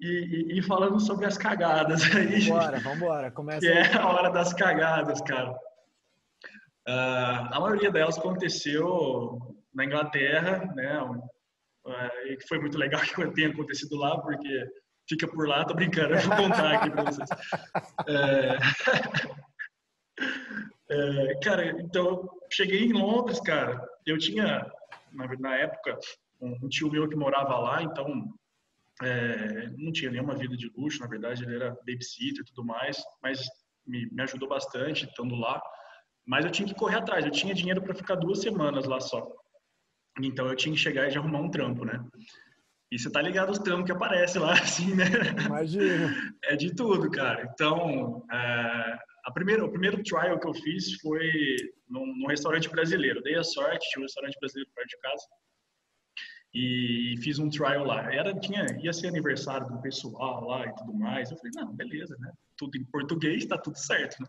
E, 0.00 0.06
e, 0.06 0.58
e, 0.58 0.62
falando 0.62 0.98
sobre 1.00 1.26
as 1.26 1.38
cagadas 1.38 2.02
aí. 2.14 2.40
Vambora, 2.40 2.80
vambora, 2.80 3.30
começa. 3.30 3.60
Que 3.60 3.68
é 3.68 3.96
a 3.96 4.08
hora 4.08 4.30
das 4.30 4.52
cagadas, 4.52 5.20
cara. 5.22 5.52
Uh, 6.88 7.48
a 7.52 7.60
maioria 7.60 7.90
delas 7.90 8.18
aconteceu 8.18 9.38
na 9.72 9.84
Inglaterra, 9.84 10.64
né? 10.74 10.98
é, 11.86 12.36
que 12.36 12.46
foi 12.46 12.58
muito 12.58 12.78
legal 12.78 13.00
que 13.02 13.30
tenha 13.32 13.48
acontecido 13.48 13.96
lá, 13.96 14.20
porque 14.20 14.66
fica 15.08 15.28
por 15.28 15.48
lá, 15.48 15.64
tô 15.64 15.74
brincando, 15.74 16.14
eu 16.14 16.20
vou 16.20 16.36
contar 16.36 16.72
aqui 16.72 16.90
para 16.90 17.04
vocês. 17.04 17.28
É... 18.06 18.58
É, 20.92 21.40
cara, 21.42 21.80
então, 21.80 22.28
cheguei 22.50 22.84
em 22.84 22.92
Londres, 22.92 23.40
cara, 23.40 23.82
eu 24.04 24.18
tinha, 24.18 24.70
na, 25.10 25.26
na 25.38 25.56
época, 25.56 25.98
um, 26.38 26.68
tio 26.68 26.90
meu 26.90 27.08
que 27.08 27.16
morava 27.16 27.56
lá, 27.58 27.82
então 27.82 28.30
é, 29.02 29.70
não 29.78 29.90
tinha 29.90 30.10
nenhuma 30.10 30.36
vida 30.36 30.54
de 30.54 30.70
luxo, 30.76 31.00
na 31.00 31.06
verdade 31.06 31.44
ele 31.44 31.54
era 31.54 31.70
babysitter 31.86 32.42
e 32.42 32.44
tudo 32.44 32.64
mais, 32.64 33.02
mas 33.22 33.40
me, 33.86 34.06
me 34.10 34.22
ajudou 34.22 34.48
bastante 34.48 35.06
estando 35.06 35.34
lá. 35.34 35.62
Mas 36.26 36.44
eu 36.44 36.50
tinha 36.50 36.68
que 36.68 36.74
correr 36.74 36.96
atrás, 36.96 37.24
eu 37.24 37.32
tinha 37.32 37.54
dinheiro 37.54 37.82
para 37.82 37.94
ficar 37.94 38.16
duas 38.16 38.40
semanas 38.40 38.84
lá 38.84 39.00
só. 39.00 39.26
Então 40.20 40.46
eu 40.46 40.54
tinha 40.54 40.74
que 40.74 40.80
chegar 40.80 41.08
e 41.08 41.10
já 41.10 41.20
arrumar 41.20 41.40
um 41.40 41.50
trampo, 41.50 41.84
né? 41.84 42.04
E 42.92 42.98
você 42.98 43.10
tá 43.10 43.22
ligado 43.22 43.48
os 43.48 43.58
trampos 43.58 43.86
que 43.86 43.92
aparecem 43.92 44.38
lá, 44.38 44.52
assim, 44.60 44.94
né? 44.94 45.06
Imagina. 45.46 46.14
É 46.44 46.54
de 46.54 46.74
tudo, 46.74 47.10
cara. 47.10 47.50
Então, 47.50 48.22
é, 48.30 48.98
a 49.24 49.32
primeira, 49.32 49.64
o 49.64 49.70
primeiro 49.70 50.02
trial 50.02 50.38
que 50.38 50.46
eu 50.46 50.52
fiz 50.52 51.00
foi 51.00 51.56
num, 51.88 52.04
num 52.18 52.26
restaurante 52.26 52.68
brasileiro. 52.68 53.22
Dei 53.22 53.34
a 53.34 53.42
sorte, 53.42 53.88
tinha 53.88 54.02
um 54.02 54.04
restaurante 54.04 54.38
brasileiro 54.38 54.70
perto 54.74 54.88
de 54.88 54.98
casa. 54.98 55.26
E 56.52 57.14
fiz 57.22 57.38
um 57.38 57.48
trial 57.48 57.86
lá. 57.86 58.12
Era, 58.12 58.38
tinha, 58.38 58.66
ia 58.82 58.92
ser 58.92 59.06
aniversário 59.06 59.68
do 59.68 59.80
pessoal 59.80 60.44
lá 60.44 60.66
e 60.66 60.74
tudo 60.74 60.92
mais. 60.92 61.30
Eu 61.30 61.38
falei, 61.38 61.52
não, 61.54 61.74
beleza, 61.74 62.14
né? 62.20 62.30
Tudo 62.58 62.76
em 62.76 62.84
português, 62.84 63.46
tá 63.46 63.56
tudo 63.56 63.78
certo, 63.78 64.20
né? 64.20 64.28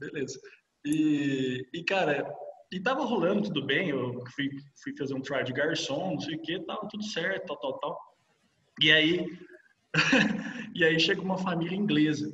Beleza. 0.00 0.40
E, 0.84 1.64
e 1.72 1.84
cara, 1.84 2.28
e 2.72 2.80
tava 2.80 3.04
rolando 3.04 3.42
tudo 3.42 3.64
bem. 3.64 3.90
Eu 3.90 4.22
fui, 4.34 4.50
fui 4.82 4.96
fazer 4.96 5.14
um 5.14 5.20
trial 5.20 5.42
de 5.42 5.52
garçom, 5.52 6.12
não 6.12 6.20
sei 6.20 6.36
o 6.36 6.42
que, 6.42 6.60
tava 6.60 6.88
tudo 6.88 7.04
certo, 7.04 7.46
tal, 7.46 7.56
tal, 7.56 7.78
tal. 7.78 7.98
E 8.80 8.92
aí, 8.92 9.26
e 10.74 10.84
aí 10.84 10.98
chega 10.98 11.20
uma 11.20 11.38
família 11.38 11.76
inglesa. 11.76 12.30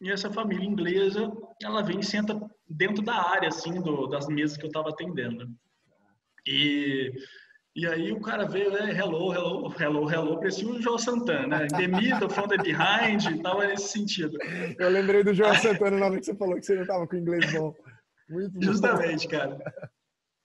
E 0.00 0.10
essa 0.10 0.30
família 0.30 0.66
inglesa, 0.66 1.32
ela 1.62 1.82
vem 1.82 2.00
e 2.00 2.04
senta 2.04 2.38
dentro 2.68 3.02
da 3.02 3.14
área, 3.14 3.48
assim, 3.48 3.80
do, 3.80 4.06
das 4.06 4.28
mesas 4.28 4.56
que 4.56 4.64
eu 4.64 4.68
estava 4.68 4.90
atendendo. 4.90 5.48
E, 6.46 7.12
e 7.74 7.86
aí 7.86 8.12
o 8.12 8.20
cara 8.20 8.44
veio, 8.44 8.70
né, 8.70 8.90
hello, 8.90 9.32
hello, 9.32 9.74
hello, 9.80 10.10
hello, 10.10 10.38
parecia 10.38 10.68
o 10.68 10.80
João 10.80 10.98
Santana, 10.98 11.60
né? 11.60 11.66
The 11.68 11.88
middle, 11.88 12.28
from 12.28 12.48
the 12.48 12.58
behind, 12.58 13.42
tava 13.42 13.66
nesse 13.66 13.88
sentido. 13.88 14.36
Eu 14.78 14.90
lembrei 14.90 15.24
do 15.24 15.32
João 15.32 15.54
Santana 15.54 15.96
na 15.96 16.06
hora 16.06 16.18
que 16.18 16.26
você 16.26 16.34
falou 16.34 16.56
que 16.56 16.66
você 16.66 16.74
não 16.74 16.82
estava 16.82 17.06
com 17.06 17.16
inglês 17.16 17.52
bom. 17.52 17.74
Muito 18.28 18.52
bom. 18.52 18.62
Justamente, 18.62 19.28
cara. 19.28 19.58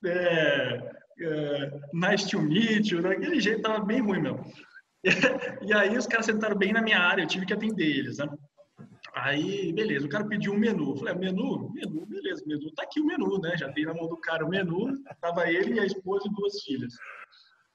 É, 0.05 0.91
é, 1.21 1.81
nice 1.93 2.29
to 2.29 2.41
meet 2.41 2.91
you, 2.91 3.01
daquele 3.01 3.39
jeito 3.39 3.62
tava 3.62 3.83
bem 3.83 4.01
ruim 4.01 4.21
mesmo. 4.21 4.45
E, 5.62 5.74
aí 5.74 5.98
os 5.98 6.07
caras 6.07 6.25
sentaram 6.25 6.57
bem 6.57 6.74
na 6.74 6.81
minha 6.81 7.00
área, 7.00 7.24
eu 7.24 7.27
tive 7.27 7.45
que 7.45 7.53
atender 7.53 7.86
eles, 7.86 8.17
né? 8.17 8.27
Aí, 9.13 9.74
beleza, 9.74 10.05
o 10.05 10.09
cara 10.09 10.25
pediu 10.25 10.53
um 10.53 10.57
menu. 10.57 10.91
Eu 10.91 10.98
falei, 10.98 11.13
ah, 11.13 11.17
menu? 11.17 11.71
Menu, 11.74 12.05
beleza, 12.05 12.43
menu. 12.45 12.71
Tá 12.74 12.83
aqui 12.83 13.00
o 13.00 13.05
menu, 13.05 13.39
né? 13.39 13.55
Já 13.57 13.71
tem 13.71 13.86
na 13.86 13.93
mão 13.93 14.07
do 14.07 14.17
cara 14.17 14.45
o 14.45 14.50
menu. 14.50 15.01
Tava 15.21 15.50
ele 15.50 15.75
e 15.75 15.79
a 15.79 15.86
esposa 15.86 16.27
e 16.27 16.33
duas 16.33 16.62
filhas. 16.63 16.93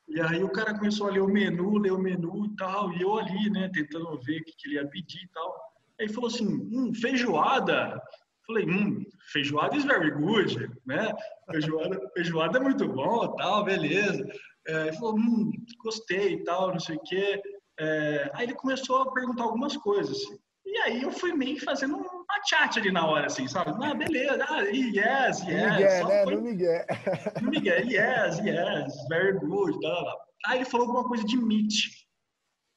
E 0.08 0.20
aí 0.20 0.42
o 0.44 0.50
cara 0.50 0.74
começou 0.74 1.08
a 1.08 1.10
ler 1.10 1.20
o 1.20 1.28
menu, 1.28 1.78
ler 1.78 1.92
o 1.92 1.98
menu 1.98 2.46
e 2.46 2.56
tal. 2.56 2.92
E 2.92 3.02
eu 3.02 3.18
ali, 3.18 3.50
né, 3.50 3.70
tentando 3.72 4.20
ver 4.20 4.40
o 4.40 4.44
que, 4.44 4.52
que 4.56 4.68
ele 4.68 4.74
ia 4.76 4.86
pedir 4.86 5.24
e 5.24 5.28
tal. 5.28 5.60
Aí 6.00 6.08
falou 6.08 6.28
assim, 6.28 6.46
hum, 6.46 6.92
feijoada. 6.94 8.00
Falei, 8.46 8.66
hum, 8.66 9.04
feijoada 9.32 9.76
is 9.76 9.84
very 9.84 10.10
good, 10.10 10.70
né? 10.86 11.12
Feijoada, 11.50 11.98
feijoada 12.14 12.58
é 12.58 12.62
muito 12.62 12.86
bom, 12.88 13.34
tal, 13.36 13.64
beleza. 13.64 14.26
É, 14.66 14.88
ele 14.88 14.96
falou, 14.96 15.16
hum, 15.16 15.50
gostei 15.82 16.34
e 16.34 16.44
tal, 16.44 16.72
não 16.72 16.80
sei 16.80 16.96
o 16.96 17.02
quê. 17.02 17.40
É, 17.80 18.30
aí 18.34 18.46
ele 18.46 18.54
começou 18.54 19.02
a 19.02 19.12
perguntar 19.12 19.44
algumas 19.44 19.76
coisas. 19.76 20.18
E 20.66 20.78
aí 20.78 21.02
eu 21.02 21.12
fui 21.12 21.32
meio 21.32 21.62
fazendo 21.62 21.96
uma 21.96 22.24
chat 22.48 22.78
ali 22.78 22.90
na 22.90 23.06
hora, 23.06 23.26
assim, 23.26 23.46
sabe? 23.46 23.72
Ah, 23.82 23.94
beleza, 23.94 24.44
ah, 24.48 24.60
yes, 24.62 25.42
yes. 25.42 25.44
No 25.44 25.70
Miguel, 25.70 26.08
né? 26.08 26.24
Foi... 26.24 26.34
No 26.36 26.42
Miguel. 26.42 26.84
No 27.42 27.50
Miguel, 27.50 27.90
yes, 27.90 28.38
yes, 28.38 29.08
very 29.08 29.38
good, 29.38 29.78
tal, 29.80 30.04
tal. 30.04 30.20
Aí 30.46 30.58
ele 30.58 30.64
falou 30.64 30.86
alguma 30.86 31.08
coisa 31.08 31.24
de 31.24 31.36
meat. 31.36 31.74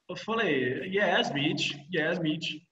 Eu 0.10 0.16
falei, 0.16 0.88
yes, 0.88 1.32
meat, 1.32 1.78
yes, 1.94 2.20
meat. 2.20 2.67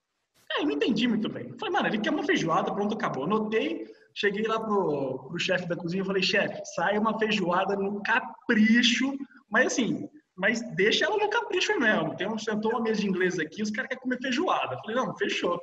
Aí 0.56 0.62
eu 0.62 0.68
não 0.68 0.74
entendi 0.74 1.08
muito 1.08 1.30
bem. 1.30 1.54
Falei, 1.60 1.74
mano, 1.74 1.88
ele 1.88 2.00
quer 2.00 2.12
uma 2.12 2.24
feijoada, 2.24 2.74
pronto, 2.74 2.96
acabou. 2.96 3.26
Anotei, 3.26 3.86
cheguei 4.14 4.48
lá 4.48 4.60
pro, 4.60 5.28
pro 5.28 5.40
chefe 5.40 5.68
da 5.68 5.76
cozinha 5.76 6.02
e 6.02 6.06
falei, 6.06 6.24
chefe, 6.24 6.62
sai 6.76 6.98
uma 6.98 7.18
feijoada 7.20 7.76
no 7.76 8.02
capricho, 8.02 9.14
mas 9.50 9.68
assim, 9.68 10.10
mas 10.36 10.62
deixa 10.76 11.06
ela 11.06 11.18
no 11.18 11.30
capricho 11.30 11.78
mesmo. 11.80 12.16
Tem 12.16 12.28
um, 12.28 12.38
sentou 12.38 12.72
uma 12.72 12.82
mesa 12.82 13.02
de 13.02 13.08
inglês 13.08 13.38
aqui, 13.38 13.62
os 13.62 13.70
caras 13.70 13.90
querem 13.90 14.02
comer 14.02 14.22
feijoada. 14.22 14.78
Falei, 14.78 14.96
não, 14.96 15.16
fechou. 15.18 15.60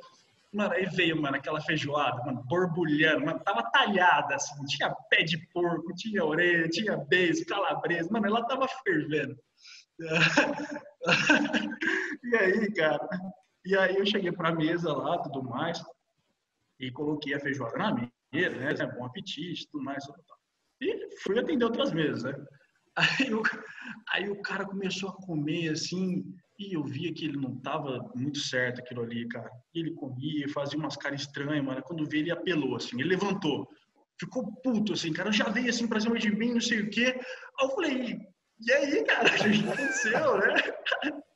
Mano, 0.53 0.73
aí 0.73 0.85
veio, 0.85 1.19
mano, 1.19 1.35
aquela 1.35 1.59
feijoada, 1.61 2.23
mano, 2.23 2.43
borbulhando, 2.47 3.25
mano, 3.25 3.39
tava 3.39 3.63
talhada, 3.71 4.35
assim, 4.35 4.63
tinha 4.65 4.93
pé 5.09 5.23
de 5.23 5.35
porco, 5.51 5.95
tinha 5.95 6.23
orelha, 6.23 6.69
tinha 6.69 6.95
beijo, 6.95 7.43
calabresa, 7.47 8.07
mano, 8.11 8.27
ela 8.27 8.45
tava 8.45 8.67
fervendo. 8.83 9.35
e 12.23 12.35
aí, 12.35 12.71
cara, 12.73 13.09
e 13.65 13.77
aí 13.77 13.95
eu 13.95 14.05
cheguei 14.05 14.31
pra 14.31 14.53
mesa 14.53 14.93
lá, 14.93 15.17
tudo 15.19 15.43
mais, 15.43 15.83
e 16.79 16.91
coloquei 16.91 17.33
a 17.33 17.39
feijoada 17.39 17.77
na 17.77 18.09
mesa, 18.33 18.85
né, 18.85 18.93
bom 18.97 19.05
apetite, 19.05 19.67
tudo 19.71 19.83
mais, 19.83 20.03
e 20.81 21.17
fui 21.21 21.39
atender 21.39 21.65
outras 21.65 21.91
mesas, 21.91 22.23
né. 22.23 22.33
Aí 22.95 23.33
o, 23.33 23.41
aí 24.11 24.29
o 24.29 24.39
cara 24.43 24.65
começou 24.65 25.09
a 25.09 25.13
comer 25.13 25.69
assim, 25.69 26.23
e 26.59 26.73
eu 26.73 26.83
via 26.83 27.11
que 27.11 27.25
ele 27.25 27.37
não 27.37 27.59
tava 27.59 28.11
muito 28.15 28.37
certo 28.37 28.79
aquilo 28.79 29.01
ali, 29.01 29.27
cara. 29.27 29.49
Ele 29.73 29.95
comia, 29.95 30.47
fazia 30.49 30.77
umas 30.77 30.95
caras 30.95 31.21
estranhas, 31.21 31.65
mano. 31.65 31.81
Quando 31.81 32.07
veio, 32.07 32.21
ele 32.23 32.31
apelou, 32.31 32.75
assim, 32.75 32.99
ele 32.99 33.09
levantou. 33.09 33.67
Ficou 34.19 34.45
puto, 34.61 34.93
assim, 34.93 35.11
cara. 35.11 35.31
Já 35.31 35.49
veio 35.49 35.69
assim 35.69 35.87
pra 35.87 35.99
cima 35.99 36.19
de 36.19 36.29
mim, 36.35 36.53
não 36.53 36.61
sei 36.61 36.81
o 36.81 36.89
quê. 36.91 37.19
Aí 37.59 37.67
eu 37.67 37.69
falei, 37.71 38.19
e 38.61 38.71
aí, 38.71 39.03
cara, 39.03 39.27
o 39.27 39.33
que 39.33 39.67
aconteceu, 39.67 40.37
né? 40.37 40.53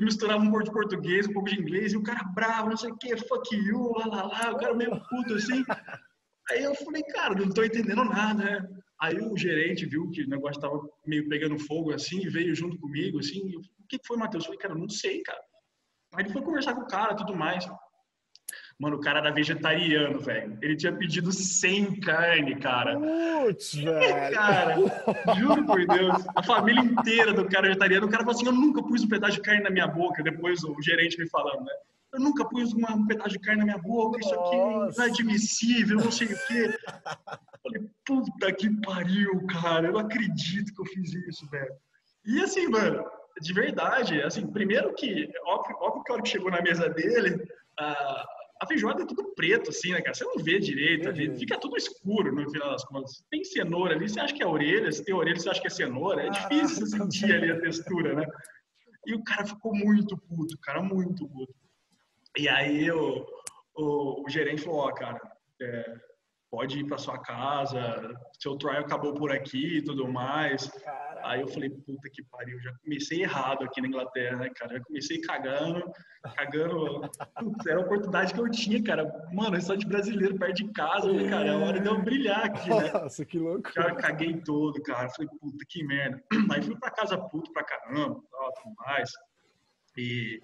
Misturava 0.00 0.42
um 0.42 0.50
pouco 0.50 0.64
de 0.64 0.72
português, 0.72 1.26
um 1.26 1.32
pouco 1.32 1.48
de 1.48 1.60
inglês, 1.60 1.92
e 1.92 1.96
o 1.96 2.02
cara 2.02 2.22
bravo, 2.34 2.70
não 2.70 2.76
sei 2.76 2.90
o 2.90 2.96
quê, 2.96 3.16
fuck 3.16 3.54
you, 3.54 3.92
lá, 3.92 4.06
lá, 4.06 4.22
lá, 4.24 4.52
o 4.52 4.58
cara 4.58 4.74
meio 4.74 4.90
puto, 5.08 5.34
assim. 5.34 5.64
Aí 6.50 6.62
eu 6.62 6.74
falei, 6.74 7.02
cara, 7.04 7.34
não 7.34 7.50
tô 7.50 7.64
entendendo 7.64 8.04
nada, 8.04 8.44
né? 8.44 8.68
Aí 9.00 9.18
o 9.18 9.36
gerente 9.36 9.86
viu 9.86 10.08
que 10.10 10.22
o 10.22 10.28
negócio 10.28 10.58
estava 10.58 10.80
meio 11.06 11.28
pegando 11.28 11.58
fogo 11.58 11.92
assim 11.92 12.20
e 12.20 12.28
veio 12.28 12.54
junto 12.54 12.78
comigo 12.78 13.18
assim. 13.18 13.52
Eu, 13.52 13.60
o 13.60 13.86
que 13.88 13.98
foi, 14.06 14.16
Matheus? 14.16 14.44
Eu 14.44 14.46
falei, 14.46 14.60
cara, 14.60 14.74
não 14.74 14.88
sei, 14.88 15.22
cara. 15.22 15.40
Aí 16.14 16.24
ele 16.24 16.32
foi 16.32 16.42
conversar 16.42 16.74
com 16.74 16.82
o 16.82 16.86
cara 16.86 17.16
tudo 17.16 17.34
mais. 17.34 17.66
Mano, 18.78 18.96
o 18.96 19.00
cara 19.00 19.20
era 19.20 19.30
vegetariano, 19.30 20.18
velho. 20.18 20.58
Ele 20.60 20.76
tinha 20.76 20.92
pedido 20.92 21.32
sem 21.32 22.00
carne, 22.00 22.56
cara. 22.56 22.98
Putz, 22.98 23.74
velho. 23.74 24.34
Cara, 24.34 24.76
juro 25.38 25.64
por 25.64 25.86
Deus. 25.86 26.24
A 26.34 26.42
família 26.42 26.80
inteira 26.80 27.32
do 27.32 27.48
cara 27.48 27.68
vegetariano. 27.68 28.06
O 28.06 28.10
cara 28.10 28.24
falou 28.24 28.36
assim: 28.36 28.46
Eu 28.46 28.52
nunca 28.52 28.82
pus 28.82 29.02
um 29.02 29.08
pedaço 29.08 29.34
de 29.34 29.42
carne 29.42 29.62
na 29.62 29.70
minha 29.70 29.86
boca. 29.86 30.22
Depois 30.22 30.64
o 30.64 30.80
gerente 30.82 31.18
me 31.18 31.28
falando, 31.28 31.64
né? 31.64 31.72
Eu 32.12 32.20
nunca 32.20 32.44
pus 32.44 32.72
uma, 32.72 32.92
um 32.92 33.06
pedaço 33.06 33.30
de 33.30 33.38
carne 33.38 33.60
na 33.60 33.64
minha 33.64 33.78
boca. 33.78 34.20
Isso 34.20 34.34
aqui 34.34 34.56
não 34.56 35.04
é 35.04 35.08
admissível, 35.08 35.96
não 35.96 36.10
sei 36.10 36.26
o 36.26 36.46
quê. 36.46 36.78
Falei, 37.62 37.82
puta 38.04 38.52
que 38.52 38.68
pariu, 38.82 39.46
cara. 39.46 39.86
Eu 39.86 39.92
não 39.92 40.00
acredito 40.00 40.74
que 40.74 40.80
eu 40.80 40.86
fiz 40.86 41.14
isso, 41.14 41.48
velho. 41.48 41.72
E 42.24 42.40
assim, 42.42 42.68
mano, 42.68 43.04
de 43.40 43.52
verdade, 43.52 44.20
assim, 44.22 44.46
primeiro 44.46 44.92
que, 44.94 45.28
óbvio, 45.46 45.76
óbvio 45.80 46.02
que 46.04 46.10
a 46.10 46.14
hora 46.14 46.22
que 46.22 46.28
chegou 46.28 46.50
na 46.50 46.60
mesa 46.60 46.88
dele, 46.88 47.42
a, 47.78 48.26
a 48.62 48.66
feijoada 48.66 49.02
é 49.02 49.06
tudo 49.06 49.34
preto, 49.34 49.70
assim, 49.70 49.90
né, 49.90 50.00
cara? 50.00 50.14
Você 50.14 50.24
não 50.24 50.36
vê 50.36 50.60
direito, 50.60 51.08
ali, 51.08 51.36
fica 51.36 51.58
tudo 51.58 51.76
escuro 51.76 52.32
no 52.32 52.48
final 52.48 52.70
das 52.70 52.84
contas. 52.84 53.24
Tem 53.28 53.42
cenoura 53.42 53.96
ali, 53.96 54.08
você 54.08 54.20
acha 54.20 54.32
que 54.32 54.42
é 54.42 54.46
orelha, 54.46 54.92
se 54.92 55.04
tem 55.04 55.12
orelha, 55.12 55.36
você 55.36 55.50
acha 55.50 55.60
que 55.60 55.66
é 55.66 55.70
cenoura. 55.70 56.22
É 56.22 56.30
difícil 56.30 56.86
sentir 56.86 57.32
ali 57.34 57.50
a 57.50 57.60
textura, 57.60 58.14
né? 58.14 58.24
E 59.04 59.14
o 59.14 59.24
cara 59.24 59.44
ficou 59.44 59.74
muito 59.74 60.16
puto, 60.16 60.56
cara, 60.62 60.80
muito 60.80 61.28
puto. 61.28 61.52
E 62.38 62.48
aí 62.48 62.88
o, 62.92 63.26
o, 63.74 64.24
o 64.24 64.30
gerente 64.30 64.62
falou, 64.62 64.78
ó, 64.78 64.88
oh, 64.88 64.94
cara, 64.94 65.20
é, 65.60 65.96
pode 66.52 66.78
ir 66.78 66.84
para 66.84 66.98
sua 66.98 67.18
casa, 67.18 68.14
seu 68.38 68.56
trial 68.58 68.80
acabou 68.80 69.14
por 69.14 69.32
aqui 69.32 69.78
e 69.78 69.82
tudo 69.82 70.06
mais. 70.06 70.68
Caralho. 70.68 71.20
Aí 71.24 71.40
eu 71.40 71.48
falei, 71.48 71.70
puta 71.70 72.10
que 72.10 72.22
pariu, 72.24 72.60
já 72.60 72.74
comecei 72.84 73.22
errado 73.22 73.64
aqui 73.64 73.80
na 73.80 73.88
Inglaterra, 73.88 74.36
né, 74.36 74.50
cara? 74.54 74.76
Já 74.76 74.84
comecei 74.84 75.20
cagando, 75.22 75.90
cagando. 76.36 77.10
Putz, 77.38 77.66
era 77.66 77.80
a 77.80 77.84
oportunidade 77.84 78.34
que 78.34 78.40
eu 78.40 78.50
tinha, 78.50 78.82
cara. 78.82 79.10
Mano, 79.32 79.56
de 79.58 79.86
brasileiro 79.86 80.38
perto 80.38 80.56
de 80.56 80.72
casa, 80.72 81.08
falei, 81.08 81.30
cara, 81.30 81.48
é 81.48 81.56
hora 81.56 81.80
de 81.80 81.88
eu 81.88 82.02
brilhar 82.02 82.44
aqui, 82.44 82.68
né? 82.68 82.92
Nossa, 82.92 83.24
que 83.24 83.38
louco. 83.38 83.72
Já 83.74 83.94
caguei 83.94 84.38
todo, 84.42 84.82
cara. 84.82 85.08
Falei, 85.08 85.30
puta 85.40 85.64
que 85.66 85.82
merda. 85.84 86.22
Aí 86.52 86.60
fui 86.60 86.78
para 86.78 86.90
casa 86.90 87.16
puto 87.16 87.50
pra 87.52 87.64
caramba, 87.64 88.20
tal, 88.30 88.52
tudo 88.62 88.74
mais. 88.84 89.10
E 89.96 90.38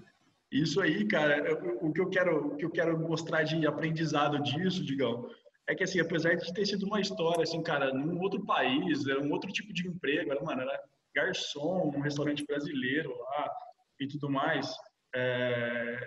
isso 0.50 0.80
aí, 0.80 1.06
cara, 1.06 1.58
o 1.82 1.92
que 1.92 2.00
eu 2.00 2.08
quero, 2.08 2.46
o 2.46 2.56
que 2.56 2.64
eu 2.64 2.70
quero 2.70 2.98
mostrar 2.98 3.42
de 3.42 3.66
aprendizado 3.66 4.42
disso, 4.42 4.82
digão, 4.82 5.28
é 5.68 5.74
que, 5.74 5.84
assim, 5.84 6.00
apesar 6.00 6.34
de 6.34 6.52
ter 6.52 6.66
sido 6.66 6.86
uma 6.86 7.00
história, 7.00 7.42
assim, 7.42 7.62
cara, 7.62 7.92
num 7.92 8.18
outro 8.22 8.44
país, 8.44 9.06
era 9.06 9.20
um 9.20 9.30
outro 9.30 9.52
tipo 9.52 9.70
de 9.72 9.86
emprego, 9.86 10.32
era, 10.32 10.42
mano, 10.42 10.62
era 10.62 10.82
garçom, 11.14 11.92
um 11.94 12.00
restaurante 12.00 12.44
brasileiro 12.46 13.14
lá 13.18 13.50
e 14.00 14.08
tudo 14.08 14.30
mais, 14.30 14.74
é, 15.14 15.98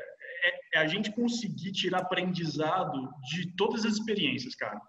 é, 0.43 0.77
é 0.77 0.79
a 0.79 0.87
gente 0.87 1.11
conseguir 1.11 1.71
tirar 1.73 1.99
aprendizado 1.99 3.07
de 3.29 3.55
todas 3.55 3.85
as 3.85 3.93
experiências, 3.93 4.55
cara. 4.55 4.81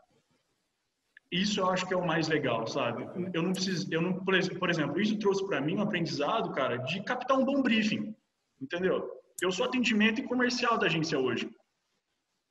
Isso 1.31 1.61
eu 1.61 1.69
acho 1.69 1.87
que 1.87 1.93
é 1.93 1.97
o 1.97 2.07
mais 2.07 2.29
legal, 2.29 2.67
sabe? 2.67 3.07
Eu 3.35 3.43
não 3.43 3.53
preciso, 3.53 3.93
eu 3.93 4.01
não, 4.01 4.25
por 4.25 4.35
exemplo, 4.35 5.01
isso 5.01 5.19
trouxe 5.19 5.47
para 5.47 5.61
mim 5.61 5.77
um 5.77 5.83
aprendizado, 5.83 6.51
cara, 6.53 6.79
de 6.79 7.03
captar 7.05 7.39
um 7.39 7.45
bom 7.45 7.63
briefing, 7.63 8.15
entendeu? 8.61 9.11
Eu 9.43 9.53
sou 9.53 9.67
atendimento 9.67 10.21
e 10.21 10.27
comercial 10.27 10.79
da 10.79 10.87
agência 10.87 11.19
hoje, 11.19 11.51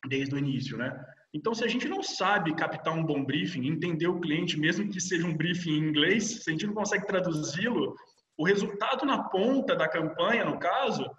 desde 0.07 0.35
o 0.35 0.37
início, 0.37 0.77
né? 0.77 1.03
Então, 1.33 1.53
se 1.53 1.63
a 1.63 1.67
gente 1.67 1.87
não 1.87 2.03
sabe 2.03 2.53
captar 2.55 2.93
um 2.93 3.05
bom 3.05 3.23
briefing, 3.23 3.65
entender 3.65 4.07
o 4.07 4.19
cliente, 4.19 4.59
mesmo 4.59 4.89
que 4.89 4.99
seja 4.99 5.25
um 5.25 5.35
briefing 5.35 5.71
em 5.71 5.89
inglês, 5.89 6.43
se 6.43 6.49
a 6.49 6.51
gente 6.51 6.67
não 6.67 6.73
consegue 6.73 7.07
traduzi-lo, 7.07 7.95
o 8.37 8.45
resultado 8.45 9.05
na 9.05 9.23
ponta 9.23 9.75
da 9.75 9.87
campanha, 9.87 10.43
no 10.43 10.59
caso, 10.59 11.09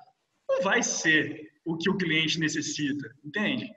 não 0.48 0.62
vai 0.62 0.82
ser 0.82 1.50
o 1.64 1.76
que 1.78 1.88
o 1.88 1.96
cliente 1.96 2.38
necessita, 2.38 3.10
entende? 3.24 3.70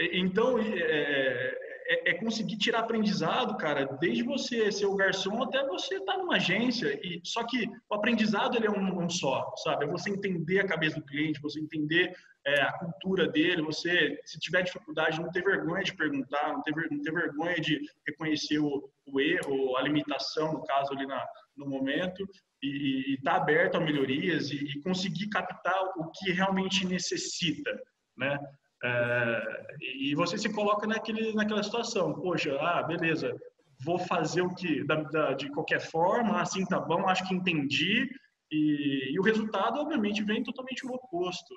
Então, 0.00 0.58
é, 0.58 1.63
é, 1.86 2.10
é, 2.10 2.14
conseguir 2.14 2.56
tirar 2.56 2.80
aprendizado, 2.80 3.56
cara, 3.56 3.84
desde 4.00 4.22
você 4.22 4.72
ser 4.72 4.86
o 4.86 4.96
garçom 4.96 5.42
até 5.42 5.64
você 5.66 5.96
estar 5.96 6.14
tá 6.14 6.18
numa 6.18 6.36
agência. 6.36 6.98
E 7.02 7.20
só 7.24 7.44
que 7.44 7.68
o 7.90 7.94
aprendizado 7.94 8.56
ele 8.56 8.66
é 8.66 8.70
um, 8.70 9.04
um 9.04 9.08
só, 9.08 9.52
sabe? 9.56 9.84
É 9.84 9.88
você 9.88 10.10
entender 10.10 10.60
a 10.60 10.66
cabeça 10.66 10.96
do 10.96 11.06
cliente, 11.06 11.40
você 11.40 11.60
entender 11.60 12.14
é, 12.46 12.62
a 12.62 12.72
cultura 12.72 13.28
dele. 13.28 13.62
Você, 13.62 14.18
se 14.24 14.38
tiver 14.38 14.62
dificuldade, 14.62 15.20
não 15.20 15.30
ter 15.30 15.42
vergonha 15.42 15.82
de 15.82 15.94
perguntar, 15.94 16.52
não 16.52 16.62
ter, 16.62 16.74
não 16.90 17.02
ter 17.02 17.12
vergonha 17.12 17.60
de 17.60 17.80
reconhecer 18.06 18.58
o, 18.58 18.90
o 19.06 19.20
erro, 19.20 19.76
a 19.76 19.82
limitação, 19.82 20.52
no 20.52 20.64
caso 20.64 20.92
ali 20.92 21.06
na, 21.06 21.24
no 21.56 21.68
momento, 21.68 22.26
e 22.62 23.14
estar 23.14 23.32
tá 23.32 23.36
aberto 23.36 23.76
a 23.76 23.80
melhorias 23.80 24.50
e, 24.50 24.56
e 24.56 24.82
conseguir 24.82 25.28
captar 25.28 25.78
o 25.96 26.10
que 26.10 26.32
realmente 26.32 26.86
necessita, 26.86 27.70
né? 28.16 28.38
É, 28.84 29.66
e 29.80 30.14
você 30.14 30.36
se 30.36 30.52
coloca 30.52 30.86
naquele, 30.86 31.32
naquela 31.32 31.62
situação, 31.62 32.12
poxa, 32.12 32.54
ah, 32.60 32.82
beleza, 32.82 33.34
vou 33.82 33.98
fazer 33.98 34.42
o 34.42 34.54
que 34.54 34.84
da, 34.84 34.96
da, 35.04 35.32
de 35.32 35.48
qualquer 35.48 35.80
forma, 35.80 36.40
assim 36.40 36.66
tá 36.66 36.78
bom, 36.78 37.08
acho 37.08 37.26
que 37.26 37.34
entendi, 37.34 38.10
e, 38.52 39.12
e, 39.12 39.18
o 39.18 39.22
resultado, 39.22 39.80
obviamente, 39.80 40.22
vem 40.22 40.42
totalmente 40.42 40.86
o 40.86 40.90
oposto 40.90 41.54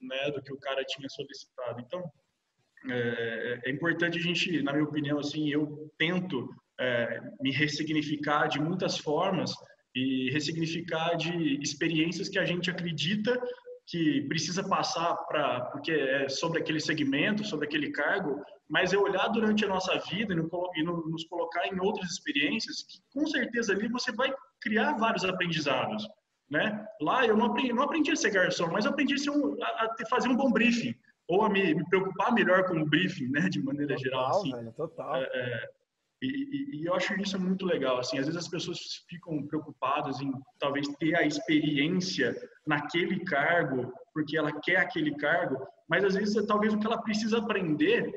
né, 0.00 0.30
do 0.30 0.42
que 0.42 0.52
o 0.52 0.58
cara 0.58 0.84
tinha 0.84 1.08
solicitado. 1.08 1.80
Então, 1.80 2.04
é, 2.88 3.60
é 3.64 3.70
importante 3.70 4.18
a 4.18 4.20
gente, 4.20 4.62
na 4.62 4.72
minha 4.72 4.84
opinião, 4.84 5.18
assim, 5.18 5.48
eu 5.48 5.90
tento 5.98 6.48
é, 6.78 7.20
me 7.40 7.50
ressignificar 7.50 8.48
de 8.48 8.60
muitas 8.60 8.98
formas 8.98 9.52
e 9.94 10.30
ressignificar 10.30 11.16
de 11.16 11.58
experiências 11.62 12.28
que 12.28 12.38
a 12.38 12.44
gente 12.44 12.70
acredita 12.70 13.40
que 13.86 14.22
precisa 14.22 14.68
passar 14.68 15.14
para 15.28 15.60
porque 15.66 15.92
é 15.92 16.28
sobre 16.28 16.60
aquele 16.60 16.80
segmento, 16.80 17.44
sobre 17.44 17.66
aquele 17.66 17.92
cargo, 17.92 18.42
mas 18.68 18.92
é 18.92 18.98
olhar 18.98 19.28
durante 19.28 19.64
a 19.64 19.68
nossa 19.68 19.96
vida 20.10 20.32
e, 20.32 20.36
no, 20.36 20.48
no, 20.84 21.08
nos 21.08 21.24
colocar 21.24 21.66
em 21.68 21.78
outras 21.78 22.10
experiências 22.10 22.82
que 22.82 22.98
com 23.12 23.26
certeza 23.26 23.72
ali 23.72 23.88
você 23.88 24.10
vai 24.12 24.32
criar 24.60 24.94
vários 24.94 25.24
aprendizados, 25.24 26.06
né? 26.50 26.84
Lá 27.00 27.24
eu 27.24 27.36
não 27.36 27.46
aprendi, 27.46 27.72
não 27.72 27.84
aprendi 27.84 28.10
a 28.10 28.16
ser 28.16 28.30
garçom, 28.30 28.68
mas 28.72 28.86
aprendi 28.86 29.14
a, 29.28 29.32
um, 29.32 29.56
a, 29.62 29.84
a 29.84 30.06
fazer 30.10 30.28
um 30.28 30.36
bom 30.36 30.50
briefing 30.50 30.94
ou 31.28 31.44
a 31.44 31.48
me, 31.48 31.74
me, 31.74 31.84
preocupar 31.88 32.32
melhor 32.32 32.64
com 32.66 32.78
o 32.78 32.86
briefing, 32.86 33.28
né? 33.28 33.48
De 33.48 33.62
maneira 33.62 33.94
total, 33.94 34.04
geral, 34.04 34.30
assim. 34.30 34.52
Velho, 34.52 34.72
total. 34.72 35.16
É, 35.16 35.22
é, 35.32 35.70
e, 36.22 36.26
e, 36.26 36.80
e, 36.80 36.86
eu 36.86 36.94
acho 36.94 37.14
isso 37.20 37.38
muito 37.38 37.66
legal. 37.66 37.98
Assim, 37.98 38.18
às 38.18 38.26
vezes 38.26 38.42
as 38.42 38.48
pessoas 38.48 38.78
ficam 39.08 39.46
preocupadas 39.46 40.20
em 40.20 40.32
talvez 40.58 40.88
ter 40.98 41.14
a 41.14 41.26
experiência 41.26 42.34
naquele 42.66 43.20
cargo, 43.24 43.92
porque 44.14 44.36
ela 44.36 44.52
quer 44.60 44.78
aquele 44.78 45.14
cargo, 45.16 45.56
mas 45.88 46.04
às 46.04 46.14
vezes 46.14 46.46
talvez 46.46 46.72
o 46.72 46.78
que 46.78 46.86
ela 46.86 47.02
precisa 47.02 47.38
aprender 47.38 48.12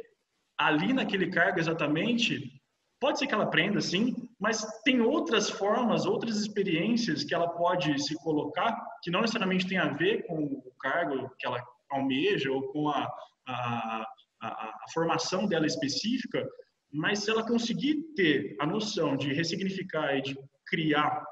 ali 0.58 0.94
naquele 0.94 1.30
cargo 1.30 1.60
exatamente, 1.60 2.62
pode 3.00 3.20
ser 3.20 3.28
que 3.28 3.34
ela 3.34 3.46
aprenda 3.46 3.80
sim, 3.80 4.16
mas 4.40 4.66
tem 4.84 5.02
outras 5.02 5.50
formas, 5.50 6.06
outras 6.06 6.38
experiências 6.38 7.24
que 7.24 7.34
ela 7.34 7.50
pode 7.50 7.98
se 8.04 8.16
colocar 8.16 8.78
que 9.02 9.10
não 9.10 9.22
necessariamente 9.22 9.68
tem 9.68 9.78
a 9.78 9.90
ver 9.90 10.26
com 10.26 10.44
o 10.44 10.74
cargo 10.80 11.30
que 11.38 11.48
ela 11.48 11.64
almeja 11.90 12.52
ou 12.52 12.72
com 12.72 12.90
a, 12.90 13.10
a, 13.48 14.06
a, 14.42 14.48
a 14.48 14.86
formação 14.94 15.48
dela 15.48 15.66
específica, 15.66 16.46
mas 16.92 17.20
se 17.20 17.30
ela 17.30 17.46
conseguir 17.46 17.96
ter 18.16 18.56
a 18.60 18.66
noção 18.66 19.16
de 19.16 19.34
ressignificar 19.34 20.16
e 20.18 20.22
de 20.22 20.40
criar 20.66 21.24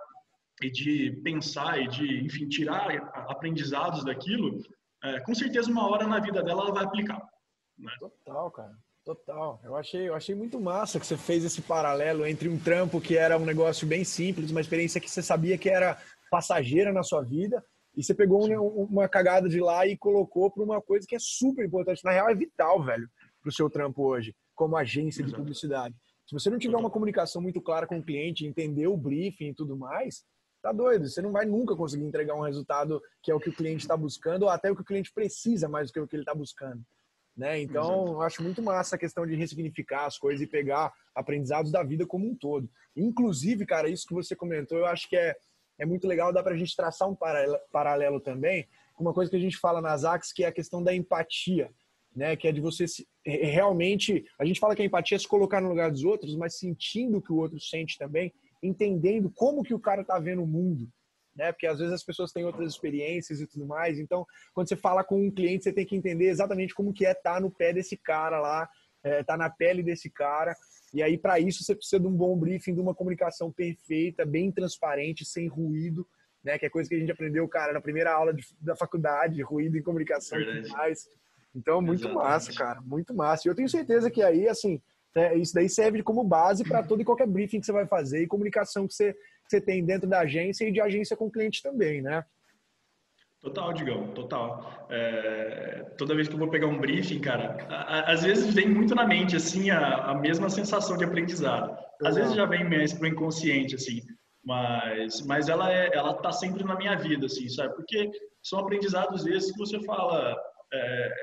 e 0.61 0.69
de 0.71 1.11
pensar 1.23 1.79
e 1.79 1.87
de, 1.87 2.25
enfim, 2.25 2.47
tirar 2.47 2.89
aprendizados 3.29 4.03
daquilo, 4.03 4.61
é, 5.03 5.19
com 5.21 5.33
certeza 5.33 5.69
uma 5.69 5.89
hora 5.89 6.07
na 6.07 6.19
vida 6.19 6.41
dela 6.43 6.63
ela 6.63 6.73
vai 6.73 6.83
aplicar. 6.83 7.21
Né? 7.77 7.91
Total, 7.99 8.51
cara. 8.51 8.77
Total. 9.03 9.61
Eu 9.63 9.75
achei, 9.75 10.09
eu 10.09 10.15
achei 10.15 10.35
muito 10.35 10.59
massa 10.59 10.99
que 10.99 11.07
você 11.07 11.15
fez 11.15 11.43
esse 11.45 11.61
paralelo 11.61 12.25
entre 12.25 12.49
um 12.49 12.59
trampo 12.59 12.99
que 12.99 13.15
era 13.15 13.37
um 13.37 13.45
negócio 13.45 13.87
bem 13.87 14.03
simples, 14.03 14.51
uma 14.51 14.61
experiência 14.61 14.99
que 14.99 15.09
você 15.09 15.21
sabia 15.21 15.57
que 15.57 15.69
era 15.69 15.97
passageira 16.29 16.91
na 16.91 17.03
sua 17.03 17.21
vida, 17.21 17.63
e 17.95 18.03
você 18.03 18.13
pegou 18.13 18.45
um, 18.45 18.83
uma 18.83 19.07
cagada 19.07 19.47
de 19.47 19.61
lá 19.61 19.87
e 19.87 19.97
colocou 19.97 20.51
para 20.51 20.63
uma 20.63 20.81
coisa 20.81 21.07
que 21.07 21.15
é 21.15 21.19
super 21.19 21.65
importante. 21.65 22.03
Na 22.03 22.11
real, 22.11 22.29
é 22.29 22.35
vital, 22.35 22.83
velho, 22.83 23.09
para 23.41 23.49
o 23.49 23.53
seu 23.53 23.69
trampo 23.69 24.03
hoje 24.03 24.35
como 24.57 24.75
agência 24.75 25.23
de 25.23 25.33
publicidade. 25.33 25.95
Se 26.25 26.33
você 26.33 26.49
não 26.49 26.57
tiver 26.57 26.75
uma 26.75 26.89
comunicação 26.89 27.41
muito 27.41 27.61
clara 27.61 27.87
com 27.87 27.99
o 27.99 28.03
cliente, 28.03 28.45
entender 28.45 28.87
o 28.87 28.97
briefing 28.97 29.49
e 29.49 29.53
tudo 29.53 29.77
mais, 29.77 30.25
tá 30.61 30.73
doido. 30.73 31.07
Você 31.07 31.21
não 31.21 31.31
vai 31.31 31.45
nunca 31.45 31.75
conseguir 31.75 32.03
entregar 32.03 32.35
um 32.35 32.41
resultado 32.41 33.01
que 33.23 33.31
é 33.31 33.35
o 33.35 33.39
que 33.39 33.49
o 33.49 33.55
cliente 33.55 33.83
está 33.83 33.95
buscando 33.95 34.43
ou 34.43 34.49
até 34.49 34.69
o 34.69 34.75
que 34.75 34.81
o 34.81 34.85
cliente 34.85 35.13
precisa 35.13 35.69
mais 35.69 35.87
do 35.87 35.93
que 35.93 35.99
o 36.01 36.07
que 36.07 36.15
ele 36.17 36.23
está 36.23 36.35
buscando. 36.35 36.83
Né? 37.37 37.61
Então, 37.61 38.07
eu 38.07 38.21
acho 38.23 38.41
muito 38.41 38.63
massa 38.63 38.95
a 38.95 38.99
questão 38.99 39.25
de 39.25 39.35
ressignificar 39.35 40.07
as 40.07 40.17
coisas 40.17 40.41
e 40.41 40.47
pegar 40.47 40.91
aprendizados 41.15 41.71
da 41.71 41.83
vida 41.83 42.05
como 42.05 42.27
um 42.27 42.35
todo. 42.35 42.67
Inclusive, 42.95 43.63
cara, 43.63 43.87
isso 43.87 44.07
que 44.07 44.13
você 44.13 44.35
comentou, 44.35 44.79
eu 44.79 44.87
acho 44.87 45.07
que 45.07 45.15
é, 45.15 45.35
é 45.77 45.85
muito 45.85 46.07
legal, 46.07 46.33
dá 46.33 46.41
para 46.41 46.55
a 46.55 46.57
gente 46.57 46.75
traçar 46.75 47.07
um 47.07 47.15
paralelo, 47.15 47.59
paralelo 47.71 48.19
também 48.19 48.67
com 48.95 49.03
uma 49.03 49.13
coisa 49.13 49.29
que 49.29 49.37
a 49.37 49.39
gente 49.39 49.57
fala 49.57 49.79
nas 49.79 50.03
AX, 50.03 50.33
que 50.33 50.43
é 50.43 50.47
a 50.47 50.51
questão 50.51 50.83
da 50.83 50.93
empatia 50.93 51.71
né? 52.17 52.35
Que 52.35 52.47
é 52.47 52.51
de 52.51 52.59
você 52.59 52.87
se, 52.87 53.07
realmente. 53.23 54.25
A 54.39 54.43
gente 54.43 54.59
fala 54.59 54.75
que 54.75 54.81
a 54.81 54.85
empatia 54.85 55.15
é 55.15 55.19
se 55.19 55.27
colocar 55.27 55.61
no 55.61 55.69
lugar 55.69 55.91
dos 55.91 56.03
outros, 56.03 56.35
mas 56.35 56.57
sentindo 56.57 57.19
o 57.19 57.21
que 57.21 57.31
o 57.31 57.37
outro 57.37 57.59
sente 57.59 57.95
também, 57.95 58.33
entendendo 58.61 59.29
como 59.29 59.61
que 59.61 59.73
o 59.73 59.79
cara 59.79 60.03
tá 60.03 60.17
vendo 60.17 60.41
o 60.41 60.47
mundo, 60.47 60.89
né? 61.35 61.51
Porque 61.51 61.67
às 61.67 61.77
vezes 61.77 61.93
as 61.93 62.03
pessoas 62.03 62.31
têm 62.31 62.43
outras 62.43 62.73
experiências 62.73 63.39
e 63.39 63.45
tudo 63.45 63.67
mais. 63.67 63.99
Então, 63.99 64.25
quando 64.51 64.67
você 64.67 64.75
fala 64.75 65.03
com 65.03 65.27
um 65.27 65.29
cliente, 65.29 65.63
você 65.63 65.71
tem 65.71 65.85
que 65.85 65.95
entender 65.95 66.25
exatamente 66.25 66.73
como 66.73 66.91
que 66.91 67.05
é 67.05 67.11
estar 67.11 67.35
tá 67.35 67.39
no 67.39 67.51
pé 67.51 67.71
desse 67.71 67.95
cara 67.95 68.39
lá, 68.39 68.67
é, 69.03 69.21
tá 69.21 69.37
na 69.37 69.51
pele 69.51 69.83
desse 69.83 70.09
cara. 70.09 70.55
E 70.91 71.03
aí, 71.03 71.19
para 71.19 71.39
isso, 71.39 71.63
você 71.63 71.75
precisa 71.75 71.99
de 71.99 72.07
um 72.07 72.15
bom 72.15 72.35
briefing, 72.35 72.73
de 72.73 72.81
uma 72.81 72.95
comunicação 72.95 73.51
perfeita, 73.51 74.25
bem 74.25 74.51
transparente, 74.51 75.23
sem 75.23 75.47
ruído, 75.47 76.07
né? 76.43 76.57
Que 76.57 76.65
é 76.65 76.69
coisa 76.69 76.89
que 76.89 76.95
a 76.95 76.99
gente 76.99 77.11
aprendeu, 77.11 77.47
cara, 77.47 77.73
na 77.73 77.81
primeira 77.81 78.11
aula 78.11 78.33
de, 78.33 78.43
da 78.59 78.75
faculdade, 78.75 79.39
ruído 79.43 79.77
em 79.77 79.83
comunicação 79.83 80.39
e 80.39 80.45
tudo 80.45 80.69
mais. 80.69 81.07
Então, 81.57 81.81
muito 81.81 82.01
Exatamente. 82.05 82.23
massa, 82.23 82.53
cara, 82.53 82.81
muito 82.81 83.13
massa. 83.15 83.47
E 83.47 83.49
eu 83.49 83.55
tenho 83.55 83.67
certeza 83.67 84.11
que 84.11 84.21
aí, 84.21 84.47
assim, 84.47 84.79
é, 85.15 85.35
isso 85.35 85.53
daí 85.53 85.67
serve 85.67 86.03
como 86.03 86.23
base 86.23 86.63
para 86.63 86.83
todo 86.83 87.01
e 87.01 87.05
qualquer 87.05 87.25
briefing 87.25 87.59
que 87.59 87.65
você 87.65 87.71
vai 87.71 87.87
fazer 87.87 88.21
e 88.21 88.27
comunicação 88.27 88.87
que 88.87 88.93
você, 88.93 89.13
que 89.13 89.49
você 89.49 89.59
tem 89.59 89.83
dentro 89.83 90.07
da 90.07 90.19
agência 90.19 90.67
e 90.67 90.71
de 90.71 90.79
agência 90.79 91.17
com 91.17 91.25
o 91.25 91.31
cliente 91.31 91.63
também, 91.63 92.01
né? 92.01 92.23
Total, 93.41 93.73
Digão, 93.73 94.07
total. 94.13 94.87
É, 94.89 95.85
toda 95.97 96.15
vez 96.15 96.27
que 96.27 96.35
eu 96.35 96.39
vou 96.39 96.49
pegar 96.49 96.67
um 96.67 96.79
briefing, 96.79 97.19
cara, 97.19 97.57
a, 97.69 97.75
a, 97.75 98.11
às 98.11 98.23
vezes 98.23 98.53
vem 98.53 98.69
muito 98.69 98.93
na 98.93 99.05
mente, 99.07 99.35
assim, 99.35 99.71
a, 99.71 100.11
a 100.11 100.15
mesma 100.15 100.49
sensação 100.49 100.95
de 100.95 101.05
aprendizado. 101.05 101.75
Às 102.03 102.15
vezes 102.15 102.35
já 102.35 102.45
vem 102.45 102.63
mais 102.67 102.93
pro 102.93 103.07
inconsciente, 103.07 103.75
assim, 103.75 104.01
mas, 104.43 105.21
mas 105.25 105.49
ela, 105.49 105.71
é, 105.71 105.89
ela 105.93 106.13
tá 106.15 106.31
sempre 106.31 106.63
na 106.63 106.75
minha 106.75 106.95
vida, 106.95 107.25
assim, 107.25 107.49
sabe? 107.49 107.75
Porque 107.75 108.11
são 108.43 108.59
aprendizados 108.59 109.25
esses 109.25 109.51
que 109.51 109.57
você 109.57 109.79
fala, 109.83 110.35
é, 110.73 111.13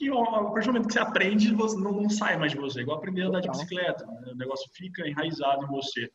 que 0.00 0.08
a 0.08 0.44
partir 0.50 0.66
do 0.66 0.72
momento 0.72 0.86
que 0.86 0.94
você 0.94 0.98
aprende, 0.98 1.54
você 1.54 1.76
não, 1.76 1.92
não 1.92 2.08
sai 2.08 2.38
mais 2.38 2.52
de 2.52 2.58
você. 2.58 2.80
Igual 2.80 2.96
aprender 2.96 3.22
a 3.22 3.28
andar 3.28 3.40
de 3.40 3.50
bicicleta, 3.50 4.06
né? 4.06 4.32
o 4.32 4.34
negócio 4.34 4.66
fica 4.72 5.06
enraizado 5.06 5.62
em 5.64 5.68
você. 5.68 6.10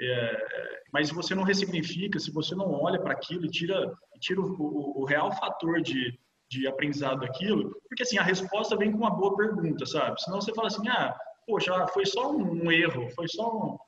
É, 0.00 0.82
mas 0.92 1.08
se 1.08 1.14
você 1.14 1.36
não 1.36 1.44
ressignifica, 1.44 2.18
se 2.18 2.32
você 2.32 2.56
não 2.56 2.68
olha 2.72 3.00
para 3.00 3.12
aquilo 3.12 3.46
e 3.46 3.50
tira, 3.50 3.96
tira 4.20 4.40
o, 4.40 4.56
o, 4.60 5.02
o, 5.02 5.04
real 5.04 5.30
fator 5.32 5.80
de, 5.80 6.18
de 6.50 6.66
aprendizado 6.66 7.20
daquilo, 7.20 7.80
porque 7.88 8.02
assim, 8.02 8.18
a 8.18 8.22
resposta 8.22 8.76
vem 8.76 8.90
com 8.90 8.98
uma 8.98 9.10
boa 9.10 9.36
pergunta, 9.36 9.86
sabe? 9.86 10.20
Senão 10.20 10.40
você 10.40 10.52
fala 10.52 10.66
assim, 10.66 10.88
ah, 10.88 11.16
poxa, 11.46 11.86
foi 11.88 12.06
só 12.06 12.32
um, 12.32 12.64
um 12.64 12.72
erro, 12.72 13.08
foi 13.10 13.28
só 13.28 13.56
um... 13.56 13.78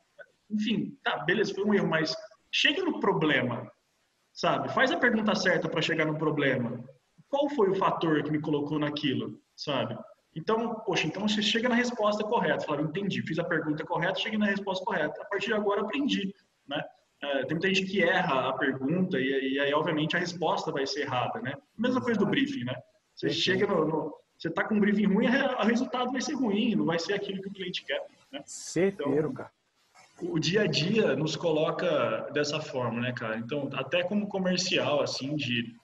Enfim, 0.49 0.97
tá, 1.03 1.19
beleza, 1.19 1.55
foi 1.55 1.65
um 1.65 1.75
erro, 1.75 1.89
mas 1.89 2.15
chega 2.53 2.85
no 2.85 3.01
problema, 3.01 3.71
sabe? 4.33 4.69
Faz 4.73 4.93
a 4.93 4.97
pergunta 4.97 5.35
certa 5.35 5.69
para 5.69 5.83
chegar 5.83 6.07
no 6.07 6.19
problema 6.19 6.85
qual 7.31 7.49
foi 7.49 7.71
o 7.71 7.75
fator 7.75 8.23
que 8.23 8.31
me 8.31 8.41
colocou 8.41 8.79
naquilo, 8.79 9.41
sabe? 9.57 9.97
Então, 10.37 10.75
poxa, 10.85 11.07
então 11.07 11.27
você 11.27 11.41
chega 11.41 11.69
na 11.69 11.75
resposta 11.75 12.23
correta, 12.25 12.67
fala, 12.67 12.83
entendi, 12.83 13.23
fiz 13.23 13.39
a 13.39 13.45
pergunta 13.45 13.85
correta, 13.85 14.21
cheguei 14.21 14.39
na 14.39 14.47
resposta 14.47 14.85
correta. 14.85 15.23
A 15.23 15.25
partir 15.25 15.47
de 15.47 15.55
agora 15.55 15.81
aprendi, 15.81 16.35
né? 16.69 16.85
é, 17.23 17.45
tem 17.45 17.51
muita 17.51 17.69
gente 17.69 17.85
que 17.85 18.03
erra 18.03 18.49
a 18.49 18.53
pergunta 18.55 19.19
e, 19.19 19.55
e, 19.55 19.61
aí, 19.61 19.73
obviamente, 19.75 20.17
a 20.17 20.21
resposta 20.21 20.73
vai 20.73 20.87
ser 20.87 21.03
errada, 21.03 21.41
né? 21.41 21.55
Mesma 21.77 22.01
coisa 22.01 22.19
do 22.19 22.27
briefing, 22.27 22.65
né? 22.65 22.75
Você 23.15 23.29
Sim. 23.31 23.37
chega 23.37 23.67
no, 23.67 23.85
no 23.87 24.21
você 24.39 24.49
está 24.49 24.65
com 24.65 24.75
um 24.75 24.81
briefing 24.81 25.05
ruim, 25.05 25.27
o 25.27 25.67
resultado 25.67 26.11
vai 26.11 26.21
ser 26.23 26.33
ruim, 26.33 26.75
não 26.75 26.87
vai 26.87 26.99
ser 26.99 27.13
aquilo 27.13 27.43
que 27.43 27.49
o 27.49 27.53
cliente 27.53 27.85
quer. 27.85 28.03
Né? 28.33 28.41
Certeiro, 28.47 29.13
então, 29.13 29.35
cara. 29.35 29.51
O 30.23 30.39
dia 30.39 30.63
a 30.63 30.67
dia 30.67 31.15
nos 31.15 31.37
coloca 31.37 32.31
dessa 32.33 32.59
forma, 32.59 33.03
né, 33.03 33.13
cara? 33.13 33.37
Então, 33.37 33.69
até 33.75 34.03
como 34.03 34.27
comercial, 34.29 35.03
assim, 35.03 35.37
de, 35.37 35.75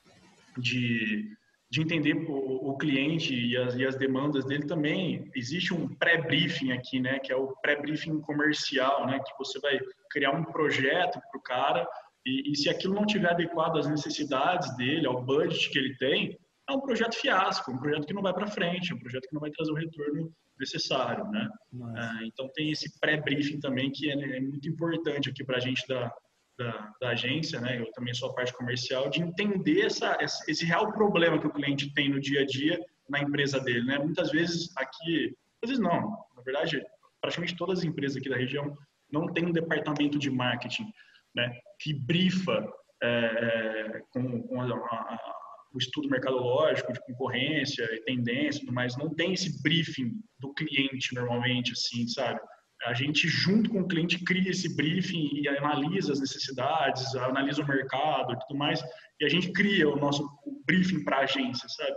de, 0.59 1.37
de 1.71 1.83
entender 1.83 2.15
o, 2.15 2.71
o 2.71 2.77
cliente 2.77 3.35
e 3.35 3.57
as, 3.57 3.75
e 3.75 3.85
as 3.85 3.97
demandas 3.97 4.45
dele 4.45 4.67
também, 4.67 5.31
existe 5.35 5.75
um 5.75 5.89
pré-briefing 5.97 6.73
aqui, 6.73 7.01
né, 7.01 7.19
que 7.19 7.33
é 7.33 7.37
o 7.37 7.55
pré-briefing 7.63 8.21
comercial, 8.21 9.07
né, 9.07 9.19
que 9.19 9.37
você 9.39 9.59
vai 9.61 9.79
criar 10.11 10.33
um 10.33 10.45
projeto 10.45 11.21
para 11.31 11.39
o 11.39 11.43
cara 11.43 11.89
e, 12.25 12.53
e 12.53 12.57
se 12.57 12.69
aquilo 12.69 12.95
não 12.95 13.07
tiver 13.07 13.31
adequado 13.31 13.79
às 13.79 13.89
necessidades 13.89 14.77
dele, 14.77 15.07
ao 15.07 15.23
budget 15.25 15.71
que 15.71 15.79
ele 15.79 15.97
tem, 15.97 16.37
é 16.69 16.73
um 16.73 16.81
projeto 16.81 17.15
fiasco, 17.15 17.71
um 17.71 17.79
projeto 17.79 18.07
que 18.07 18.13
não 18.13 18.23
vai 18.23 18.35
para 18.35 18.49
frente, 18.49 18.93
um 18.93 18.99
projeto 18.99 19.29
que 19.29 19.35
não 19.35 19.41
vai 19.41 19.51
trazer 19.51 19.71
o 19.71 19.77
retorno 19.77 20.33
necessário, 20.59 21.25
né? 21.31 21.49
Ah, 21.97 22.21
então 22.25 22.49
tem 22.55 22.73
esse 22.73 22.99
pré-briefing 22.99 23.61
também 23.61 23.93
que 23.93 24.11
é, 24.11 24.15
é 24.15 24.41
muito 24.41 24.69
importante 24.69 25.31
aqui 25.31 25.45
para 25.45 25.59
a 25.59 25.61
gente 25.61 25.87
da, 25.87 26.13
da, 26.59 26.93
da, 27.01 27.09
agência, 27.11 27.61
né? 27.61 27.81
Eu 27.81 27.91
também 27.93 28.15
sou 28.15 28.31
a 28.31 28.35
parte 28.35 28.53
comercial 28.53 29.09
de 29.09 29.21
entender 29.21 29.83
essa, 29.83 30.17
esse 30.21 30.65
real 30.65 30.93
problema 30.93 31.39
que 31.39 31.47
o 31.47 31.53
cliente 31.53 31.93
tem 31.95 32.09
no 32.09 32.21
dia 32.21 32.43
a 32.43 32.47
dia 32.47 32.79
na 33.09 33.21
empresa 33.21 33.61
dele, 33.61 33.85
né? 33.85 33.99
Muitas 33.99 34.31
vezes 34.31 34.73
aqui, 34.77 35.37
às 35.63 35.71
vezes 35.71 35.83
não, 35.83 36.01
na 36.35 36.43
verdade, 36.43 36.83
praticamente 37.21 37.57
todas 37.57 37.81
as 37.81 37.85
empresas 37.85 38.17
aqui 38.17 38.29
da 38.29 38.37
região 38.37 38.77
não 39.11 39.33
tem 39.33 39.45
um 39.45 39.53
departamento 39.53 40.19
de 40.19 40.31
marketing, 40.31 40.91
né? 41.35 41.59
Que 41.81 41.95
brifa 41.95 42.67
é, 43.03 43.09
é 43.09 44.03
com, 44.13 44.43
com 44.43 44.61
a, 44.61 44.67
a 44.67 45.37
o 45.77 45.79
estudo 45.79 46.09
mercadológico 46.09 46.91
de 46.91 47.01
concorrência 47.01 47.85
e 47.93 48.01
tendência, 48.01 48.65
mas 48.73 48.97
não 48.97 49.11
tem 49.11 49.35
esse 49.35 49.63
briefing 49.63 50.13
do 50.39 50.55
cliente 50.55 51.15
normalmente, 51.15 51.73
assim, 51.73 52.09
sabe? 52.09 52.41
A 52.85 52.95
gente, 52.95 53.27
junto 53.27 53.71
com 53.71 53.81
o 53.81 53.89
cliente, 53.89 54.23
cria 54.23 54.51
esse 54.51 54.77
briefing 54.77 55.41
e 55.41 55.49
analisa 55.49 56.13
as 56.13 56.21
necessidades, 56.21 57.15
analisa 57.17 57.63
o 57.63 57.67
mercado 57.67 58.33
e 58.33 58.39
tudo 58.41 58.59
mais, 58.59 58.83
e 59.19 59.25
a 59.25 59.29
gente 59.29 59.51
cria 59.53 59.89
o 59.89 59.97
nosso 59.97 60.29
briefing 60.67 61.03
para 61.03 61.19
a 61.19 61.23
agência, 61.23 61.69
sabe? 61.69 61.97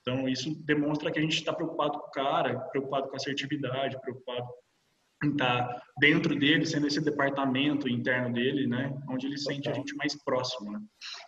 Então, 0.00 0.28
isso 0.28 0.54
demonstra 0.64 1.10
que 1.10 1.18
a 1.18 1.22
gente 1.22 1.36
está 1.36 1.52
preocupado 1.52 1.98
com 1.98 2.06
o 2.06 2.10
cara, 2.10 2.58
preocupado 2.70 3.08
com 3.08 3.14
a 3.14 3.16
assertividade, 3.16 4.00
preocupado 4.00 4.46
está 5.30 5.82
dentro 5.98 6.38
dele, 6.38 6.66
sendo 6.66 6.86
esse 6.86 7.00
departamento 7.00 7.88
interno 7.88 8.32
dele, 8.32 8.66
né? 8.66 8.92
Onde 9.08 9.26
ele 9.26 9.36
Total. 9.36 9.54
sente 9.54 9.68
a 9.68 9.72
gente 9.72 9.94
mais 9.96 10.14
próximo, 10.24 10.72
né? 10.72 10.80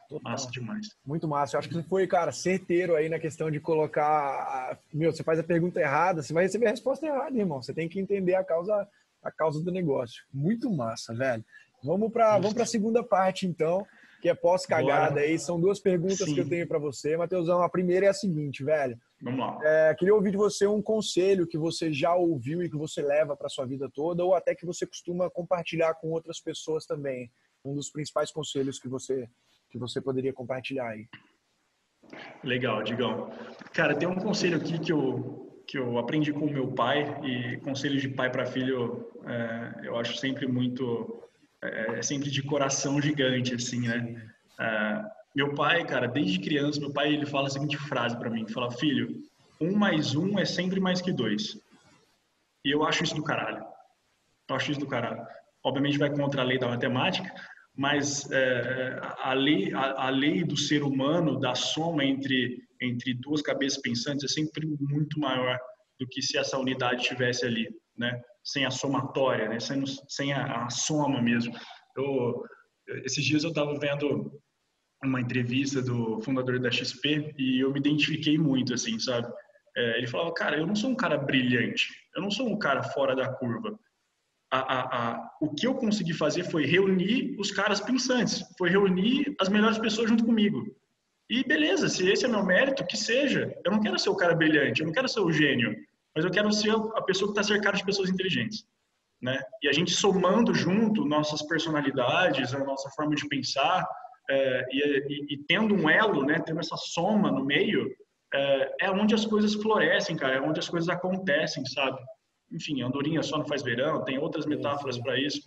Total. 0.08 0.32
Massa 0.32 0.50
demais. 0.50 0.86
Muito 1.06 1.28
massa. 1.28 1.56
Eu 1.56 1.58
acho 1.58 1.68
que 1.68 1.74
você 1.74 1.82
foi, 1.82 2.06
cara, 2.06 2.32
certeiro 2.32 2.96
aí 2.96 3.08
na 3.08 3.18
questão 3.18 3.50
de 3.50 3.60
colocar. 3.60 4.78
Meu, 4.92 5.12
você 5.12 5.22
faz 5.22 5.38
a 5.38 5.44
pergunta 5.44 5.80
errada, 5.80 6.22
você 6.22 6.32
vai 6.32 6.44
receber 6.44 6.66
a 6.66 6.70
resposta 6.70 7.06
errada, 7.06 7.38
irmão. 7.38 7.62
Você 7.62 7.72
tem 7.72 7.88
que 7.88 8.00
entender 8.00 8.34
a 8.34 8.44
causa, 8.44 8.88
a 9.22 9.30
causa 9.30 9.62
do 9.62 9.70
negócio. 9.70 10.22
Muito 10.32 10.70
massa, 10.70 11.14
velho. 11.14 11.44
Vamos 11.82 12.10
para 12.10 12.38
vamos 12.38 12.58
a 12.58 12.66
segunda 12.66 13.04
parte, 13.04 13.46
então, 13.46 13.86
que 14.22 14.28
é 14.28 14.34
pós-cagada 14.34 15.20
aí. 15.20 15.38
São 15.38 15.60
duas 15.60 15.78
perguntas 15.78 16.18
Sim. 16.18 16.34
que 16.34 16.40
eu 16.40 16.48
tenho 16.48 16.66
para 16.66 16.78
você, 16.78 17.16
Matheusão. 17.16 17.62
A 17.62 17.68
primeira 17.68 18.06
é 18.06 18.08
a 18.08 18.14
seguinte, 18.14 18.64
velho. 18.64 18.98
Vamos 19.24 19.40
lá. 19.40 19.58
É, 19.62 19.94
queria 19.94 20.14
ouvir 20.14 20.32
de 20.32 20.36
você 20.36 20.66
um 20.66 20.82
conselho 20.82 21.46
que 21.46 21.56
você 21.56 21.90
já 21.90 22.14
ouviu 22.14 22.62
e 22.62 22.68
que 22.68 22.76
você 22.76 23.00
leva 23.00 23.34
para 23.34 23.48
sua 23.48 23.64
vida 23.64 23.88
toda, 23.88 24.22
ou 24.22 24.34
até 24.34 24.54
que 24.54 24.66
você 24.66 24.86
costuma 24.86 25.30
compartilhar 25.30 25.94
com 25.94 26.10
outras 26.10 26.38
pessoas 26.38 26.84
também. 26.84 27.32
Um 27.64 27.74
dos 27.74 27.90
principais 27.90 28.30
conselhos 28.30 28.78
que 28.78 28.86
você 28.88 29.26
que 29.70 29.78
você 29.78 30.00
poderia 30.00 30.32
compartilhar 30.32 30.88
aí. 30.88 31.08
Legal, 32.44 32.82
Digão. 32.84 33.30
Cara, 33.72 33.96
tem 33.96 34.06
um 34.06 34.14
conselho 34.14 34.58
aqui 34.58 34.78
que 34.78 34.92
eu 34.92 35.64
que 35.66 35.78
eu 35.78 35.96
aprendi 35.98 36.30
com 36.30 36.44
o 36.44 36.52
meu 36.52 36.72
pai 36.72 37.18
e 37.24 37.56
conselhos 37.60 38.02
de 38.02 38.10
pai 38.10 38.30
para 38.30 38.44
filho, 38.44 39.10
é, 39.24 39.88
eu 39.88 39.96
acho 39.96 40.14
sempre 40.18 40.46
muito 40.46 41.24
é, 41.62 41.98
é, 41.98 42.02
sempre 42.02 42.30
de 42.30 42.42
coração 42.42 43.00
gigante 43.00 43.54
assim, 43.54 43.88
né? 43.88 44.30
É, 44.60 45.02
meu 45.34 45.54
pai, 45.54 45.84
cara, 45.84 46.06
desde 46.06 46.38
criança, 46.38 46.80
meu 46.80 46.92
pai 46.92 47.12
ele 47.12 47.26
fala 47.26 47.48
a 47.48 47.50
seguinte 47.50 47.76
frase 47.76 48.16
para 48.16 48.30
mim, 48.30 48.46
fala, 48.48 48.70
filho, 48.70 49.22
um 49.60 49.74
mais 49.74 50.14
um 50.14 50.38
é 50.38 50.44
sempre 50.44 50.80
mais 50.80 51.00
que 51.00 51.12
dois. 51.12 51.58
E 52.64 52.70
eu 52.70 52.84
acho 52.84 53.04
isso 53.04 53.14
do 53.14 53.22
caralho. 53.22 53.64
Eu 54.48 54.56
acho 54.56 54.70
isso 54.70 54.80
do 54.80 54.86
caralho. 54.86 55.26
Obviamente 55.64 55.98
vai 55.98 56.10
contra 56.10 56.42
a 56.42 56.44
lei 56.44 56.58
da 56.58 56.68
matemática, 56.68 57.32
mas 57.76 58.30
é, 58.30 59.00
a, 59.18 59.32
lei, 59.32 59.72
a, 59.74 60.06
a, 60.06 60.10
lei 60.10 60.44
do 60.44 60.56
ser 60.56 60.82
humano, 60.82 61.40
da 61.40 61.54
soma 61.54 62.04
entre, 62.04 62.62
entre 62.80 63.14
duas 63.14 63.42
cabeças 63.42 63.80
pensantes, 63.80 64.24
é 64.24 64.28
sempre 64.28 64.66
muito 64.78 65.18
maior 65.18 65.58
do 65.98 66.06
que 66.06 66.22
se 66.22 66.38
essa 66.38 66.58
unidade 66.58 67.02
estivesse 67.02 67.44
ali, 67.44 67.68
né? 67.96 68.20
Sem 68.44 68.64
a 68.64 68.70
somatória, 68.70 69.48
né? 69.48 69.58
Sem, 69.58 69.84
sem 70.08 70.32
a, 70.32 70.64
a 70.64 70.70
soma 70.70 71.20
mesmo. 71.20 71.54
Eu, 71.96 72.44
esses 73.04 73.24
dias 73.24 73.42
eu 73.42 73.50
estava 73.50 73.76
vendo 73.78 74.40
uma 75.06 75.20
entrevista 75.20 75.82
do 75.82 76.20
fundador 76.20 76.58
da 76.58 76.70
XP 76.70 77.34
e 77.38 77.60
eu 77.60 77.72
me 77.72 77.80
identifiquei 77.80 78.38
muito, 78.38 78.74
assim, 78.74 78.98
sabe? 78.98 79.32
É, 79.76 79.98
ele 79.98 80.06
falava, 80.06 80.32
cara, 80.32 80.56
eu 80.56 80.66
não 80.66 80.76
sou 80.76 80.90
um 80.90 80.94
cara 80.94 81.18
brilhante, 81.18 81.88
eu 82.14 82.22
não 82.22 82.30
sou 82.30 82.48
um 82.48 82.58
cara 82.58 82.82
fora 82.82 83.14
da 83.14 83.28
curva. 83.28 83.78
A, 84.50 84.58
a, 84.58 84.80
a, 84.80 85.30
o 85.40 85.52
que 85.52 85.66
eu 85.66 85.74
consegui 85.74 86.12
fazer 86.12 86.44
foi 86.44 86.64
reunir 86.64 87.34
os 87.40 87.50
caras 87.50 87.80
pensantes, 87.80 88.44
foi 88.56 88.70
reunir 88.70 89.34
as 89.40 89.48
melhores 89.48 89.78
pessoas 89.78 90.08
junto 90.08 90.24
comigo. 90.24 90.64
E 91.28 91.42
beleza, 91.42 91.88
se 91.88 92.08
esse 92.08 92.24
é 92.24 92.28
meu 92.28 92.44
mérito, 92.44 92.86
que 92.86 92.96
seja. 92.96 93.52
Eu 93.64 93.72
não 93.72 93.80
quero 93.80 93.98
ser 93.98 94.10
o 94.10 94.16
cara 94.16 94.34
brilhante, 94.34 94.80
eu 94.80 94.86
não 94.86 94.92
quero 94.92 95.08
ser 95.08 95.20
o 95.20 95.32
gênio, 95.32 95.74
mas 96.14 96.24
eu 96.24 96.30
quero 96.30 96.52
ser 96.52 96.70
a 96.70 97.02
pessoa 97.02 97.32
que 97.32 97.40
está 97.40 97.42
cercada 97.42 97.76
de 97.76 97.84
pessoas 97.84 98.10
inteligentes. 98.10 98.64
Né? 99.20 99.40
E 99.62 99.68
a 99.68 99.72
gente 99.72 99.90
somando 99.90 100.54
junto 100.54 101.04
nossas 101.04 101.42
personalidades, 101.42 102.54
a 102.54 102.58
nossa 102.62 102.90
forma 102.90 103.14
de 103.14 103.26
pensar, 103.26 103.84
é, 104.28 104.64
e, 104.70 105.34
e, 105.34 105.36
tendo 105.46 105.74
um 105.74 105.88
elo, 105.88 106.24
né, 106.24 106.42
tendo 106.44 106.60
essa 106.60 106.76
soma 106.76 107.30
no 107.30 107.44
meio, 107.44 107.94
é, 108.32 108.74
é, 108.82 108.90
onde 108.90 109.14
as 109.14 109.24
coisas 109.24 109.54
florescem, 109.54 110.16
cara, 110.16 110.36
é 110.36 110.40
onde 110.40 110.58
as 110.58 110.68
coisas 110.68 110.88
acontecem, 110.88 111.64
sabe? 111.66 111.98
Enfim, 112.50 112.82
andorinha 112.82 113.22
só 113.22 113.38
não 113.38 113.46
faz 113.46 113.62
verão, 113.62 114.04
tem 114.04 114.18
outras 114.18 114.46
metáforas 114.46 114.98
para 114.98 115.18
isso, 115.18 115.40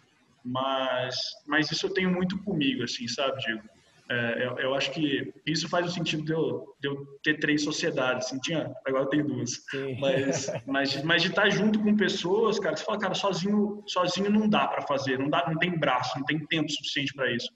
mas, 0.44 1.16
mas 1.48 1.72
isso 1.72 1.88
eu 1.88 1.94
tenho 1.94 2.12
muito 2.12 2.42
comigo, 2.44 2.84
assim, 2.84 3.08
sabe, 3.08 3.40
Diego? 3.42 3.64
É, 4.10 4.46
eu, 4.48 4.60
eu, 4.60 4.74
acho 4.74 4.92
que 4.92 5.34
isso 5.46 5.68
faz 5.68 5.86
o 5.86 5.92
sentido 5.92 6.24
de 6.24 6.32
eu, 6.32 6.64
de 6.80 6.88
eu 6.88 7.06
ter 7.22 7.40
três 7.40 7.62
sociedades. 7.62 8.28
Assim, 8.28 8.40
tinha, 8.40 8.74
agora 8.86 9.04
eu 9.04 9.10
tenho 9.10 9.28
duas. 9.28 9.52
Mas, 10.00 10.48
mas, 10.66 11.04
mas 11.04 11.22
de 11.22 11.28
estar 11.28 11.50
junto 11.50 11.78
com 11.78 11.94
pessoas, 11.94 12.58
cara, 12.58 12.78
você 12.78 12.86
fala, 12.86 13.00
cara, 13.00 13.14
sozinho, 13.14 13.84
sozinho 13.86 14.30
não 14.30 14.48
dá 14.48 14.66
para 14.66 14.84
fazer, 14.84 15.20
não, 15.20 15.30
dá, 15.30 15.44
não 15.50 15.58
tem 15.58 15.78
braço, 15.78 16.18
não 16.18 16.26
tem 16.26 16.40
tempo 16.46 16.72
suficiente 16.72 17.14
para 17.14 17.30
isso 17.36 17.50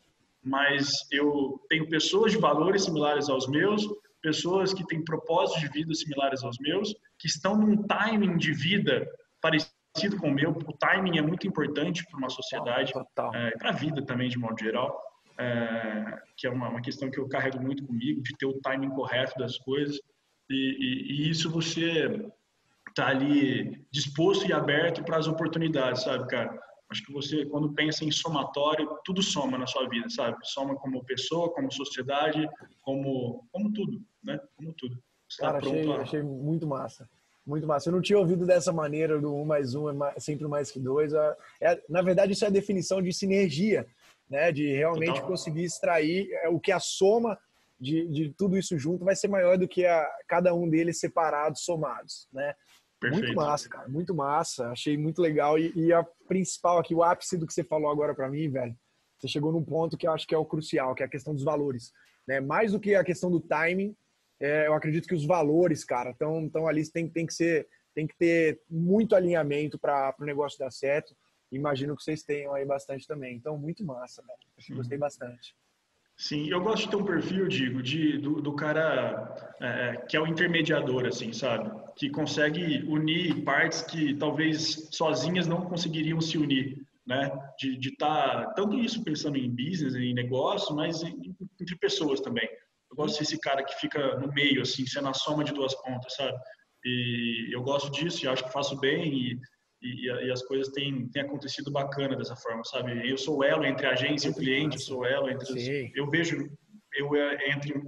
mas 0.44 1.06
eu 1.12 1.60
tenho 1.70 1.88
pessoas 1.88 2.32
de 2.32 2.38
valores 2.38 2.86
similares 2.86 3.30
aos 3.30 3.48
meus, 3.48 3.88
pessoas 4.22 4.74
que 4.74 4.86
têm 4.86 5.04
propósitos 5.04 5.62
de 5.62 5.70
vida 5.70 5.94
similares 5.94 6.44
aos 6.44 6.58
meus, 6.60 6.94
que 7.18 7.28
estão 7.28 7.58
num 7.58 7.84
timing 7.84 8.38
de 8.38 8.54
vida 8.54 9.08
parecido 9.42 10.18
com 10.20 10.30
o 10.30 10.34
meu. 10.34 10.52
O 10.52 10.74
timing 10.74 11.18
é 11.18 11.22
muito 11.22 11.48
importante 11.48 12.06
para 12.06 12.18
uma 12.18 12.30
sociedade, 12.30 12.94
é, 13.34 13.52
para 13.58 13.70
a 13.70 13.74
vida 13.74 14.06
também, 14.06 14.30
de 14.30 14.38
modo 14.38 14.60
geral, 14.60 15.00
é, 15.38 16.20
que 16.38 16.48
é 16.48 16.50
uma, 16.50 16.70
uma, 16.70 16.82
questão 16.82 17.10
que 17.10 17.20
eu 17.20 17.28
carrego 17.28 17.62
muito 17.62 17.86
comigo, 17.86 18.22
de 18.22 18.36
ter 18.38 18.46
o 18.46 18.60
timing 18.62 18.90
correto 18.90 19.38
das 19.40 19.58
coisas. 19.60 20.00
E, 20.50 20.56
e, 20.56 21.12
e 21.12 21.30
isso 21.30 21.50
você 21.50 22.26
tá 22.96 23.08
ali 23.08 23.86
disposto 23.92 24.48
e 24.48 24.54
aberto 24.54 25.04
para 25.04 25.18
as 25.18 25.28
oportunidades, 25.28 26.04
sabe, 26.04 26.28
cara? 26.28 26.60
Acho 26.92 27.06
que 27.06 27.14
você, 27.14 27.46
quando 27.46 27.74
pensa 27.74 28.04
em 28.04 28.12
somatório, 28.12 29.00
tudo 29.06 29.24
soma 29.24 29.58
na 29.58 29.66
sua 29.66 29.88
vida, 29.88 30.10
sabe? 30.10 30.38
Soma 30.44 30.76
como 30.76 31.06
pessoa, 31.06 31.50
como 31.54 31.72
sociedade, 31.72 32.46
como, 32.82 33.48
como 33.50 33.72
tudo, 33.72 34.02
né? 34.22 34.38
Como 34.58 34.74
tudo. 34.74 35.02
Você 35.30 35.42
tá 35.42 35.54
Cara, 35.54 35.62
tá 35.62 35.70
achei, 35.70 35.92
a... 35.92 35.96
achei 36.02 36.22
muito 36.22 36.68
massa. 36.68 37.10
Muito 37.48 37.66
massa. 37.66 37.88
Eu 37.88 37.94
não 37.94 38.02
tinha 38.02 38.20
ouvido 38.20 38.46
dessa 38.46 38.74
maneira 38.74 39.20
do 39.22 39.34
um 39.34 39.46
mais 39.46 39.74
um 39.74 39.90
é 39.90 39.94
mais, 39.94 40.22
sempre 40.22 40.46
mais 40.50 40.70
que 40.70 40.82
dois. 40.82 41.14
É, 41.14 41.38
é, 41.62 41.84
na 41.88 42.02
verdade, 42.02 42.34
isso 42.34 42.44
é 42.44 42.50
a 42.50 42.52
definição 42.52 43.02
de 43.02 43.14
sinergia, 43.14 43.88
né? 44.30 44.52
De 44.52 44.68
realmente 44.76 45.14
Total. 45.14 45.28
conseguir 45.28 45.64
extrair 45.64 46.30
é, 46.44 46.50
o 46.50 46.60
que 46.60 46.74
a 46.74 46.80
soma 46.80 47.40
de, 47.80 48.06
de 48.10 48.34
tudo 48.38 48.58
isso 48.58 48.78
junto 48.78 49.06
vai 49.06 49.16
ser 49.16 49.30
maior 49.30 49.58
do 49.58 49.68
que 49.68 49.86
a, 49.86 50.06
cada 50.28 50.54
um 50.54 50.70
deles 50.70 51.00
separados, 51.00 51.64
somados, 51.64 52.28
né? 52.34 52.54
Perfeito. 53.02 53.26
Muito 53.26 53.36
massa, 53.36 53.68
cara. 53.68 53.90
Muito 53.90 54.14
massa. 54.14 54.70
Achei 54.70 54.96
muito 54.96 55.20
legal. 55.20 55.58
E, 55.58 55.74
e 55.76 55.92
a 55.92 56.04
principal 56.28 56.78
aqui, 56.78 56.94
o 56.94 57.04
ápice 57.04 57.36
do 57.36 57.48
que 57.48 57.54
você 57.54 57.64
falou 57.64 57.90
agora 57.90 58.14
para 58.14 58.30
mim, 58.30 58.48
velho. 58.48 58.78
Você 59.18 59.28
chegou 59.28 59.52
num 59.52 59.64
ponto 59.64 59.98
que 59.98 60.08
eu 60.08 60.12
acho 60.12 60.28
que 60.28 60.36
é 60.36 60.38
o 60.38 60.46
crucial, 60.46 60.94
que 60.94 61.02
é 61.02 61.06
a 61.08 61.10
questão 61.10 61.34
dos 61.34 61.44
valores. 61.44 61.92
Né? 62.28 62.40
Mais 62.40 62.72
do 62.72 62.80
que 62.80 62.94
a 62.94 63.04
questão 63.04 63.32
do 63.32 63.40
timing, 63.40 63.96
é, 64.40 64.68
eu 64.68 64.74
acredito 64.74 65.08
que 65.08 65.16
os 65.16 65.26
valores, 65.26 65.84
cara, 65.84 66.12
estão 66.12 66.48
tão 66.48 66.68
ali, 66.68 66.88
tem, 66.92 67.10
tem 67.10 67.26
que 67.26 67.34
ser, 67.34 67.68
tem 67.94 68.06
que 68.06 68.16
ter 68.16 68.62
muito 68.70 69.16
alinhamento 69.16 69.80
para 69.80 70.16
o 70.20 70.24
negócio 70.24 70.60
dar 70.60 70.72
certo. 70.72 71.16
Imagino 71.52 71.96
que 71.96 72.04
vocês 72.04 72.24
tenham 72.24 72.54
aí 72.54 72.66
bastante 72.66 73.08
também. 73.08 73.36
Então, 73.36 73.58
muito 73.58 73.84
massa, 73.84 74.22
velho. 74.22 74.78
Gostei 74.78 74.98
bastante. 74.98 75.56
Sim, 76.22 76.48
eu 76.50 76.62
gosto 76.62 76.84
de 76.84 76.90
ter 76.92 76.98
um 76.98 77.04
perfil, 77.04 77.48
digo, 77.48 77.82
de, 77.82 78.20
do, 78.20 78.40
do 78.40 78.54
cara 78.56 79.36
é, 79.60 79.66
é, 79.66 79.98
que 80.06 80.16
é 80.16 80.22
o 80.22 80.28
intermediador, 80.28 81.08
assim, 81.08 81.34
sabe? 81.34 81.72
Que 81.96 82.12
consegue 82.12 82.84
unir 82.88 83.44
partes 83.44 83.82
que 83.82 84.14
talvez 84.14 84.88
sozinhas 84.92 85.48
não 85.48 85.64
conseguiriam 85.64 86.22
se 86.22 86.38
unir, 86.38 86.78
né? 87.08 87.32
De 87.58 87.90
estar, 87.90 88.46
tá, 88.46 88.54
tanto 88.54 88.78
isso 88.78 89.04
pensando 89.04 89.36
em 89.36 89.50
business, 89.50 89.96
em 89.96 90.14
negócio, 90.14 90.76
mas 90.76 91.02
em, 91.02 91.36
entre 91.60 91.76
pessoas 91.78 92.22
também. 92.22 92.48
Eu 92.92 92.96
gosto 92.96 93.14
de 93.14 93.18
ser 93.18 93.24
esse 93.24 93.42
cara 93.42 93.64
que 93.64 93.74
fica 93.80 94.20
no 94.20 94.32
meio, 94.32 94.62
assim, 94.62 94.86
sendo 94.86 95.08
a 95.08 95.16
soma 95.16 95.44
de 95.44 95.54
duas 95.54 95.74
pontas, 95.82 96.14
sabe? 96.14 96.38
E 96.86 97.50
eu 97.52 97.64
gosto 97.64 97.90
disso 97.90 98.24
e 98.24 98.28
acho 98.28 98.44
que 98.44 98.54
faço 98.54 98.80
bem 98.80 99.12
e 99.12 99.40
e, 99.82 100.08
e, 100.08 100.32
as 100.32 100.42
coisas 100.44 100.72
têm, 100.72 101.08
têm 101.10 101.24
acontecido 101.24 101.72
bacana 101.72 102.16
dessa 102.16 102.36
forma, 102.36 102.64
sabe? 102.64 103.10
Eu 103.10 103.18
sou 103.18 103.44
elo 103.44 103.66
entre 103.66 103.88
a 103.88 103.92
agência 103.92 104.28
e 104.28 104.32
o 104.32 104.36
cliente, 104.36 104.76
eu 104.76 104.82
sou 104.82 105.06
elo 105.06 105.30
entre 105.30 105.52
os, 105.52 105.68
eu 105.96 106.10
vejo 106.10 106.50
eu 106.94 107.16
é, 107.16 107.50
entre 107.50 107.82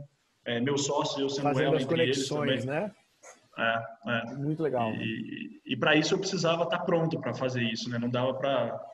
é, 0.45 0.59
meus 0.59 0.85
sócios, 0.85 1.19
eu 1.19 1.29
sendo 1.29 1.43
Fazendo 1.43 1.65
elo 1.65 1.75
as 1.75 1.83
entre 1.83 1.95
conexões, 1.95 2.65
né? 2.65 2.91
É, 3.57 3.83
é. 4.07 4.35
Muito 4.35 4.63
legal. 4.63 4.91
E, 4.93 5.61
e 5.65 5.77
para 5.77 5.95
isso 5.95 6.15
eu 6.15 6.19
precisava 6.19 6.63
estar 6.63 6.79
tá 6.79 6.83
pronto 6.83 7.19
para 7.19 7.33
fazer 7.33 7.61
isso, 7.61 7.89
né? 7.89 7.99
Não 7.99 8.09
dava 8.09 8.33
para 8.33 8.93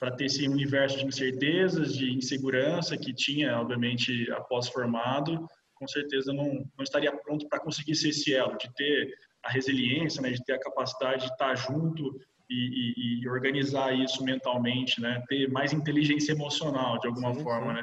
para 0.00 0.10
ter 0.12 0.24
esse 0.24 0.48
universo 0.48 0.98
de 0.98 1.04
incertezas, 1.04 1.94
de 1.94 2.10
insegurança 2.10 2.96
que 2.96 3.12
tinha, 3.12 3.60
obviamente, 3.60 4.28
após 4.32 4.66
formado, 4.66 5.46
com 5.74 5.86
certeza 5.86 6.32
não, 6.32 6.66
não 6.76 6.82
estaria 6.82 7.14
pronto 7.18 7.46
para 7.48 7.60
conseguir 7.60 7.94
ser 7.94 8.08
esse 8.08 8.34
elo, 8.34 8.56
de 8.56 8.72
ter 8.74 9.14
a 9.44 9.50
resiliência, 9.50 10.20
né, 10.22 10.30
de 10.30 10.44
ter 10.44 10.54
a 10.54 10.60
capacidade 10.60 11.26
de 11.26 11.32
estar 11.32 11.54
junto 11.54 12.20
e, 12.48 12.94
e, 12.96 13.22
e 13.22 13.28
organizar 13.28 13.92
isso 13.92 14.22
mentalmente, 14.24 15.00
né, 15.00 15.22
ter 15.28 15.48
mais 15.48 15.72
inteligência 15.72 16.32
emocional 16.32 16.98
de 16.98 17.08
alguma 17.08 17.34
sim, 17.34 17.42
forma, 17.42 17.74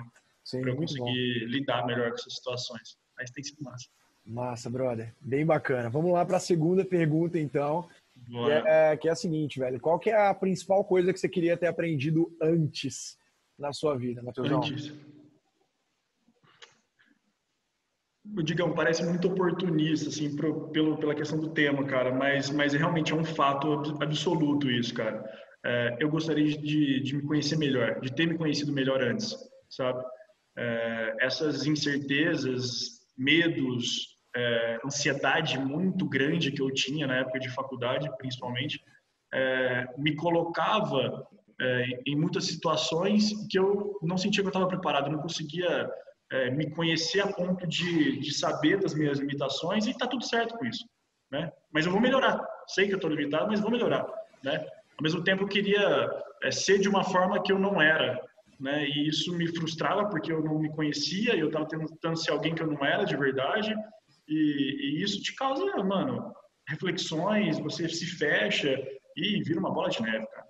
sim. 0.43 0.57
né, 0.57 0.63
para 0.63 0.75
conseguir 0.75 1.39
bom. 1.41 1.47
lidar 1.47 1.85
melhor 1.85 2.09
com 2.09 2.15
essas 2.15 2.35
situações. 2.35 2.97
Mas 3.17 3.31
tem 3.31 3.43
sido 3.43 3.63
massa. 3.63 3.87
Massa, 4.25 4.69
brother. 4.69 5.15
Bem 5.21 5.45
bacana. 5.45 5.89
Vamos 5.89 6.11
lá 6.11 6.25
para 6.25 6.37
a 6.37 6.39
segunda 6.39 6.83
pergunta, 6.83 7.39
então. 7.39 7.87
Que 8.25 8.51
é, 8.51 8.97
que 8.97 9.07
é, 9.07 9.11
a 9.11 9.15
seguinte, 9.15 9.57
velho. 9.57 9.79
Qual 9.79 9.97
que 9.97 10.09
é 10.09 10.27
a 10.27 10.33
principal 10.33 10.83
coisa 10.83 11.13
que 11.13 11.19
você 11.19 11.29
queria 11.29 11.55
ter 11.55 11.67
aprendido 11.67 12.35
antes 12.41 13.17
na 13.57 13.71
sua 13.71 13.95
vida, 13.95 14.21
Matheusão? 14.21 14.57
Antes. 14.57 14.93
Digão 18.43 18.73
parece 18.73 19.03
muito 19.05 19.27
oportunista, 19.27 20.09
assim, 20.09 20.35
pro, 20.35 20.69
pelo, 20.69 20.97
pela 20.97 21.15
questão 21.15 21.39
do 21.39 21.49
tema, 21.49 21.85
cara, 21.85 22.13
mas, 22.13 22.49
mas 22.49 22.73
realmente 22.73 23.11
é 23.11 23.15
um 23.15 23.23
fato 23.23 23.73
absoluto 24.01 24.69
isso, 24.69 24.93
cara. 24.93 25.23
É, 25.65 25.97
eu 25.99 26.09
gostaria 26.09 26.57
de, 26.57 27.01
de 27.01 27.15
me 27.15 27.23
conhecer 27.23 27.57
melhor, 27.57 27.99
de 27.99 28.13
ter 28.13 28.27
me 28.27 28.37
conhecido 28.37 28.71
melhor 28.71 29.01
antes, 29.01 29.35
sabe? 29.69 30.03
É, 30.57 31.15
essas 31.21 31.65
incertezas, 31.65 33.01
medos, 33.17 34.17
é, 34.35 34.79
ansiedade 34.85 35.59
muito 35.59 36.07
grande 36.07 36.51
que 36.51 36.61
eu 36.61 36.71
tinha 36.71 37.07
na 37.07 37.17
época 37.17 37.39
de 37.39 37.49
faculdade, 37.49 38.09
principalmente, 38.17 38.79
é, 39.33 39.87
me 39.97 40.15
colocava 40.15 41.27
é, 41.59 41.85
em 42.05 42.15
muitas 42.15 42.45
situações 42.45 43.31
que 43.49 43.57
eu 43.57 43.99
não 44.01 44.17
sentia 44.17 44.41
que 44.41 44.47
eu 44.47 44.51
estava 44.51 44.67
preparado, 44.67 45.09
não 45.09 45.19
conseguia 45.19 45.89
é, 46.31 46.49
me 46.51 46.69
conhecer 46.71 47.21
a 47.21 47.31
ponto 47.31 47.65
de, 47.65 48.19
de 48.19 48.33
saber 48.33 48.79
das 48.79 48.93
minhas 48.93 49.19
limitações 49.19 49.85
e 49.85 49.91
está 49.91 50.07
tudo 50.07 50.25
certo 50.25 50.57
com 50.57 50.65
isso, 50.65 50.85
né? 51.31 51.51
Mas 51.71 51.85
eu 51.85 51.91
vou 51.91 52.01
melhorar. 52.01 52.39
Sei 52.67 52.87
que 52.87 52.93
eu 52.93 52.97
estou 52.97 53.09
limitado, 53.09 53.47
mas 53.47 53.61
vou 53.61 53.71
melhorar, 53.71 54.05
né? 54.43 54.65
Ao 54.97 55.03
mesmo 55.03 55.23
tempo, 55.23 55.43
eu 55.43 55.47
queria 55.47 56.09
é, 56.43 56.51
ser 56.51 56.79
de 56.79 56.89
uma 56.89 57.03
forma 57.03 57.41
que 57.41 57.51
eu 57.51 57.59
não 57.59 57.81
era, 57.81 58.19
né? 58.59 58.85
E 58.87 59.07
isso 59.07 59.35
me 59.35 59.47
frustrava 59.47 60.09
porque 60.09 60.31
eu 60.31 60.43
não 60.43 60.59
me 60.59 60.69
conhecia, 60.69 61.35
eu 61.35 61.47
estava 61.47 61.67
tentando 61.67 62.17
ser 62.17 62.31
alguém 62.31 62.53
que 62.53 62.61
eu 62.61 62.67
não 62.67 62.83
era 62.83 63.03
de 63.03 63.15
verdade 63.15 63.73
e, 64.27 64.97
e 64.97 65.03
isso 65.03 65.21
te 65.21 65.33
causa, 65.35 65.63
mano, 65.83 66.33
reflexões, 66.67 67.59
você 67.59 67.87
se 67.87 68.05
fecha 68.05 68.77
e 69.15 69.41
vira 69.43 69.59
uma 69.59 69.73
bola 69.73 69.89
de 69.89 70.01
neve, 70.01 70.25
cara. 70.27 70.47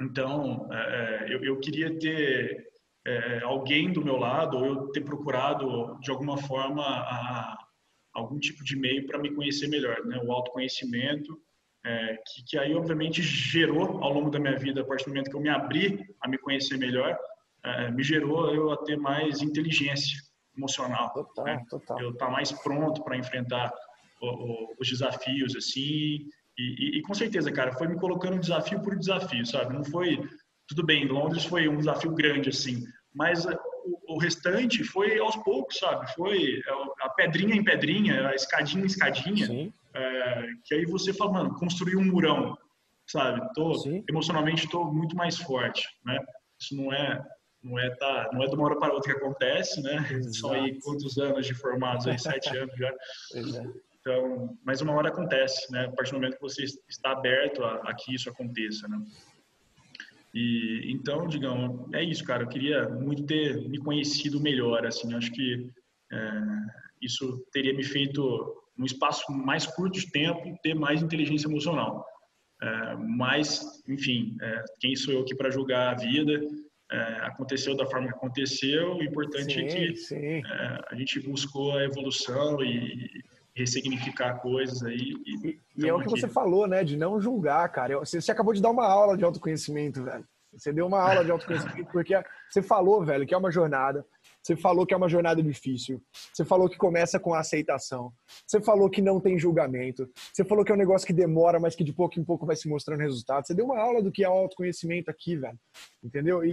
Então, 0.00 0.68
é, 0.72 1.26
é 1.26 1.34
eu, 1.34 1.44
eu 1.44 1.60
queria 1.60 1.98
ter 1.98 2.71
é, 3.06 3.40
alguém 3.42 3.92
do 3.92 4.04
meu 4.04 4.16
lado 4.16 4.56
ou 4.56 4.66
eu 4.66 4.92
ter 4.92 5.00
procurado 5.02 5.98
de 6.00 6.10
alguma 6.10 6.36
forma 6.36 6.82
a, 6.84 7.58
algum 8.12 8.38
tipo 8.38 8.62
de 8.62 8.76
meio 8.76 9.06
para 9.06 9.18
me 9.18 9.34
conhecer 9.34 9.68
melhor, 9.68 10.04
né? 10.04 10.20
O 10.24 10.32
autoconhecimento, 10.32 11.40
é, 11.84 12.16
que, 12.26 12.44
que, 12.44 12.58
aí 12.58 12.74
obviamente 12.74 13.22
gerou 13.22 14.02
ao 14.02 14.12
longo 14.12 14.30
da 14.30 14.38
minha 14.38 14.56
vida, 14.56 14.82
a 14.82 14.84
partir 14.84 15.04
do 15.06 15.10
momento 15.10 15.30
que 15.30 15.36
eu 15.36 15.40
me 15.40 15.48
abri 15.48 16.04
a 16.20 16.28
me 16.28 16.38
conhecer 16.38 16.76
melhor, 16.76 17.18
é, 17.64 17.90
me 17.90 18.02
gerou 18.02 18.54
eu 18.54 18.70
a 18.70 18.76
ter 18.76 18.96
mais 18.96 19.42
inteligência 19.42 20.18
emocional, 20.56 21.12
total, 21.12 21.44
né? 21.44 21.64
total. 21.68 22.00
eu 22.00 22.10
estar 22.10 22.26
tá 22.26 22.32
mais 22.32 22.52
pronto 22.52 23.02
para 23.02 23.16
enfrentar 23.16 23.72
o, 24.20 24.26
o, 24.26 24.74
os 24.78 24.88
desafios 24.88 25.56
assim. 25.56 26.28
E, 26.58 26.96
e, 26.96 26.98
e, 26.98 27.02
com 27.02 27.14
certeza, 27.14 27.50
cara, 27.50 27.72
foi 27.72 27.88
me 27.88 27.98
colocando 27.98 28.38
desafio 28.38 28.80
por 28.82 28.96
desafio, 28.96 29.44
sabe? 29.46 29.72
Não 29.72 29.82
foi 29.82 30.20
tudo 30.74 30.86
bem, 30.86 31.06
Londres 31.06 31.44
foi 31.44 31.68
um 31.68 31.76
desafio 31.76 32.12
grande, 32.12 32.48
assim, 32.48 32.84
mas 33.14 33.44
o, 33.44 33.58
o 34.08 34.18
restante 34.18 34.82
foi 34.82 35.18
aos 35.18 35.36
poucos, 35.36 35.78
sabe? 35.78 36.10
Foi 36.14 36.60
é, 36.66 36.72
a 37.02 37.10
pedrinha 37.10 37.54
em 37.54 37.64
pedrinha, 37.64 38.28
a 38.28 38.34
escadinha 38.34 38.82
em 38.82 38.86
escadinha, 38.86 39.72
é, 39.94 40.46
que 40.64 40.74
aí 40.74 40.84
você 40.86 41.12
fala, 41.12 41.32
mano, 41.32 41.54
construir 41.54 41.96
um 41.96 42.04
murão, 42.04 42.56
sabe? 43.06 43.40
Tô, 43.54 43.72
emocionalmente 44.08 44.64
estou 44.64 44.92
muito 44.92 45.14
mais 45.14 45.36
forte, 45.36 45.86
né? 46.04 46.18
Isso 46.58 46.74
não 46.76 46.92
é 46.92 47.22
não 47.62 47.78
é 47.78 47.90
tá 47.90 48.28
não 48.32 48.42
é 48.42 48.46
de 48.48 48.54
uma 48.56 48.64
hora 48.64 48.78
para 48.78 48.92
outra 48.92 49.12
que 49.12 49.18
acontece, 49.18 49.80
né? 49.82 50.04
Exato. 50.10 50.34
São 50.34 50.52
aí 50.52 50.80
quantos 50.80 51.16
anos 51.18 51.46
de 51.46 51.54
formados 51.54 52.06
aí 52.08 52.18
sete 52.18 52.48
anos 52.56 52.74
já. 52.76 52.88
É. 52.88 53.82
Então, 54.00 54.58
mas 54.64 54.80
uma 54.80 54.94
hora 54.94 55.10
acontece, 55.10 55.70
né? 55.70 55.84
A 55.84 55.92
partir 55.92 56.10
do 56.10 56.14
momento 56.16 56.34
que 56.34 56.42
você 56.42 56.64
está 56.88 57.12
aberto 57.12 57.62
a, 57.62 57.74
a 57.88 57.94
que 57.94 58.14
isso 58.14 58.28
aconteça, 58.28 58.88
né? 58.88 58.98
E 60.34 60.90
então, 60.90 61.26
digamos, 61.26 61.92
é 61.94 62.02
isso, 62.02 62.24
cara. 62.24 62.44
Eu 62.44 62.48
queria 62.48 62.88
muito 62.88 63.24
ter 63.24 63.68
me 63.68 63.78
conhecido 63.78 64.40
melhor, 64.40 64.86
assim. 64.86 65.14
Acho 65.14 65.30
que 65.32 65.68
é, 66.10 66.42
isso 67.00 67.44
teria 67.52 67.74
me 67.74 67.84
feito, 67.84 68.54
num 68.76 68.86
espaço 68.86 69.30
mais 69.30 69.66
curto 69.66 69.98
de 69.98 70.10
tempo, 70.10 70.58
ter 70.62 70.74
mais 70.74 71.02
inteligência 71.02 71.48
emocional. 71.48 72.04
É, 72.62 72.96
mas, 72.96 73.82
enfim, 73.88 74.36
é, 74.40 74.64
quem 74.80 74.94
sou 74.96 75.12
eu 75.12 75.20
aqui 75.20 75.34
para 75.34 75.50
julgar 75.50 75.94
a 75.94 75.98
vida? 75.98 76.40
É, 76.90 76.96
aconteceu 77.24 77.76
da 77.76 77.86
forma 77.86 78.08
que 78.08 78.14
aconteceu. 78.14 78.96
O 78.96 79.02
importante 79.02 79.60
é 79.60 79.94
sim, 79.94 80.16
é 80.16 80.40
que 80.40 80.42
a 80.90 80.94
gente 80.94 81.20
buscou 81.20 81.76
a 81.76 81.84
evolução 81.84 82.62
e, 82.62 83.10
ressignificar 83.54 84.38
coisas 84.40 84.82
aí. 84.82 85.14
E, 85.26 85.60
e 85.76 85.88
é 85.88 85.92
o 85.92 86.00
que 86.00 86.08
você 86.08 86.28
falou, 86.28 86.66
né? 86.66 86.82
De 86.82 86.96
não 86.96 87.20
julgar, 87.20 87.68
cara. 87.70 87.98
Você, 87.98 88.20
você 88.20 88.32
acabou 88.32 88.54
de 88.54 88.62
dar 88.62 88.70
uma 88.70 88.86
aula 88.86 89.16
de 89.16 89.24
autoconhecimento, 89.24 90.02
velho. 90.02 90.24
Você 90.54 90.72
deu 90.72 90.86
uma 90.86 91.00
aula 91.00 91.24
de 91.24 91.30
autoconhecimento 91.32 91.90
porque 91.92 92.14
você 92.48 92.62
falou, 92.62 93.04
velho, 93.04 93.26
que 93.26 93.34
é 93.34 93.38
uma 93.38 93.50
jornada. 93.50 94.04
Você 94.42 94.56
falou 94.56 94.84
que 94.84 94.92
é 94.92 94.96
uma 94.96 95.08
jornada 95.08 95.40
difícil. 95.40 96.02
Você 96.32 96.44
falou 96.44 96.68
que 96.68 96.76
começa 96.76 97.20
com 97.20 97.32
a 97.32 97.40
aceitação. 97.40 98.12
Você 98.44 98.60
falou 98.60 98.90
que 98.90 99.00
não 99.00 99.20
tem 99.20 99.38
julgamento. 99.38 100.10
Você 100.32 100.44
falou 100.44 100.64
que 100.64 100.72
é 100.72 100.74
um 100.74 100.78
negócio 100.78 101.06
que 101.06 101.12
demora, 101.12 101.60
mas 101.60 101.76
que 101.76 101.84
de 101.84 101.92
pouco 101.92 102.18
em 102.18 102.24
pouco 102.24 102.44
vai 102.44 102.56
se 102.56 102.68
mostrando 102.68 103.00
resultado. 103.00 103.46
Você 103.46 103.54
deu 103.54 103.66
uma 103.66 103.78
aula 103.78 104.02
do 104.02 104.10
que 104.10 104.24
é 104.24 104.28
o 104.28 104.32
autoconhecimento 104.32 105.10
aqui, 105.10 105.36
velho. 105.36 105.58
Entendeu? 106.02 106.44
E, 106.44 106.50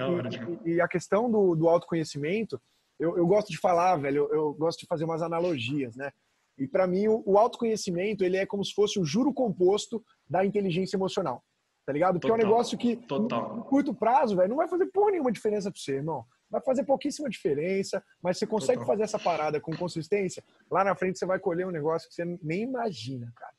e, 0.65 0.73
e 0.73 0.81
a 0.81 0.87
questão 0.87 1.31
do, 1.31 1.55
do 1.55 1.67
autoconhecimento, 1.67 2.61
eu, 2.99 3.17
eu, 3.17 3.25
gosto 3.25 3.49
de 3.49 3.57
falar, 3.57 3.95
velho, 3.95 4.27
eu, 4.29 4.33
eu 4.33 4.53
gosto 4.53 4.81
de 4.81 4.85
fazer 4.85 5.05
umas 5.05 5.23
analogias, 5.23 5.95
né? 5.95 6.11
E 6.59 6.67
para 6.67 6.85
mim, 6.85 7.07
o, 7.07 7.23
o, 7.25 7.37
autoconhecimento 7.37 8.23
ele 8.23 8.37
é 8.37 8.45
como 8.45 8.63
se 8.63 8.73
fosse 8.73 8.99
o 8.99 9.05
juro 9.05 9.33
composto 9.33 10.03
da 10.29 10.45
inteligência 10.45 10.97
emocional, 10.97 11.43
tá 11.85 11.93
ligado? 11.93 12.19
Porque 12.19 12.27
total, 12.27 12.41
é 12.41 12.45
um 12.45 12.49
negócio 12.49 12.77
que, 12.77 12.95
total. 12.95 13.55
no 13.55 13.63
curto 13.63 13.93
prazo, 13.93 14.35
velho, 14.35 14.49
não 14.49 14.57
vai 14.57 14.67
fazer 14.67 14.87
porra 14.87 15.11
nenhuma 15.11 15.31
diferença 15.31 15.71
para 15.71 15.79
você, 15.79 15.93
irmão. 15.93 16.25
Vai 16.49 16.61
fazer 16.61 16.83
pouquíssima 16.83 17.29
diferença, 17.29 18.03
mas 18.21 18.37
você 18.37 18.45
consegue 18.45 18.79
total. 18.79 18.87
fazer 18.87 19.03
essa 19.03 19.19
parada 19.19 19.61
com 19.61 19.75
consistência, 19.75 20.43
lá 20.69 20.83
na 20.83 20.95
frente 20.95 21.17
você 21.17 21.25
vai 21.25 21.39
colher 21.39 21.65
um 21.65 21.71
negócio 21.71 22.09
que 22.09 22.15
você 22.15 22.25
nem 22.41 22.63
imagina, 22.63 23.31
cara. 23.35 23.53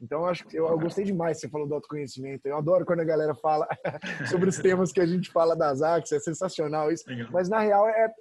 Então, 0.00 0.20
eu 0.20 0.26
acho 0.26 0.46
que 0.46 0.56
eu, 0.56 0.66
eu, 0.66 0.78
gostei 0.78 1.04
demais 1.04 1.38
que 1.38 1.42
você 1.42 1.48
falou 1.48 1.66
do 1.66 1.74
autoconhecimento. 1.74 2.46
Eu 2.46 2.58
adoro 2.58 2.84
quando 2.84 3.00
a 3.00 3.04
galera 3.04 3.34
fala 3.34 3.66
sobre 4.30 4.48
os 4.48 4.58
temas 4.58 4.92
que 4.92 5.00
a 5.00 5.06
gente 5.06 5.30
fala 5.30 5.56
das 5.56 5.80
Axis, 5.82 6.12
é 6.12 6.20
sensacional 6.20 6.90
isso. 6.92 7.04
Mas, 7.30 7.48
na 7.48 7.60
real, 7.60 7.88
é, 7.88 8.12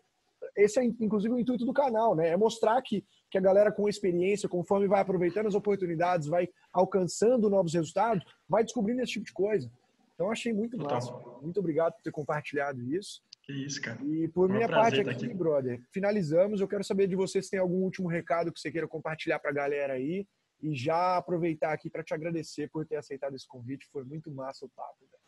esse 0.55 0.79
é 0.79 0.83
inclusive 0.83 1.33
o 1.33 1.39
intuito 1.39 1.65
do 1.65 1.73
canal, 1.73 2.15
né? 2.15 2.29
É 2.29 2.37
mostrar 2.37 2.81
que 2.81 3.03
que 3.33 3.37
a 3.39 3.41
galera 3.41 3.71
com 3.71 3.89
experiência, 3.89 4.47
conforme 4.47 4.87
vai 4.87 5.01
aproveitando 5.01 5.47
as 5.47 5.55
oportunidades, 5.55 6.27
vai 6.27 6.47
alcançando 6.71 7.49
novos 7.49 7.73
resultados, 7.73 8.23
vai 8.47 8.63
descobrindo 8.63 9.01
esse 9.01 9.13
tipo 9.13 9.25
de 9.25 9.33
coisa. 9.33 9.71
Então 10.13 10.29
achei 10.31 10.53
muito 10.53 10.77
Total. 10.77 10.93
massa. 10.93 11.11
Muito 11.41 11.59
obrigado 11.59 11.93
por 11.93 12.03
ter 12.03 12.11
compartilhado 12.11 12.79
isso. 12.93 13.23
Que 13.41 13.51
isso, 13.65 13.81
cara. 13.81 13.99
E 14.03 14.27
por 14.27 14.47
minha 14.47 14.69
parte 14.69 15.01
aqui, 15.01 15.09
aqui, 15.09 15.33
brother, 15.33 15.81
finalizamos. 15.91 16.61
Eu 16.61 16.67
quero 16.67 16.83
saber 16.83 17.07
de 17.07 17.15
você 17.15 17.41
se 17.41 17.49
tem 17.49 17.59
algum 17.59 17.81
último 17.83 18.07
recado 18.07 18.53
que 18.53 18.59
você 18.59 18.71
queira 18.71 18.87
compartilhar 18.87 19.39
para 19.39 19.49
a 19.49 19.53
galera 19.53 19.93
aí. 19.93 20.27
E 20.61 20.75
já 20.75 21.17
aproveitar 21.17 21.73
aqui 21.73 21.89
para 21.89 22.03
te 22.03 22.13
agradecer 22.13 22.69
por 22.69 22.85
ter 22.85 22.97
aceitado 22.97 23.35
esse 23.35 23.47
convite. 23.47 23.89
Foi 23.91 24.03
muito 24.05 24.31
massa 24.31 24.63
o 24.63 24.69
papo. 24.69 24.99
Velho. 25.01 25.23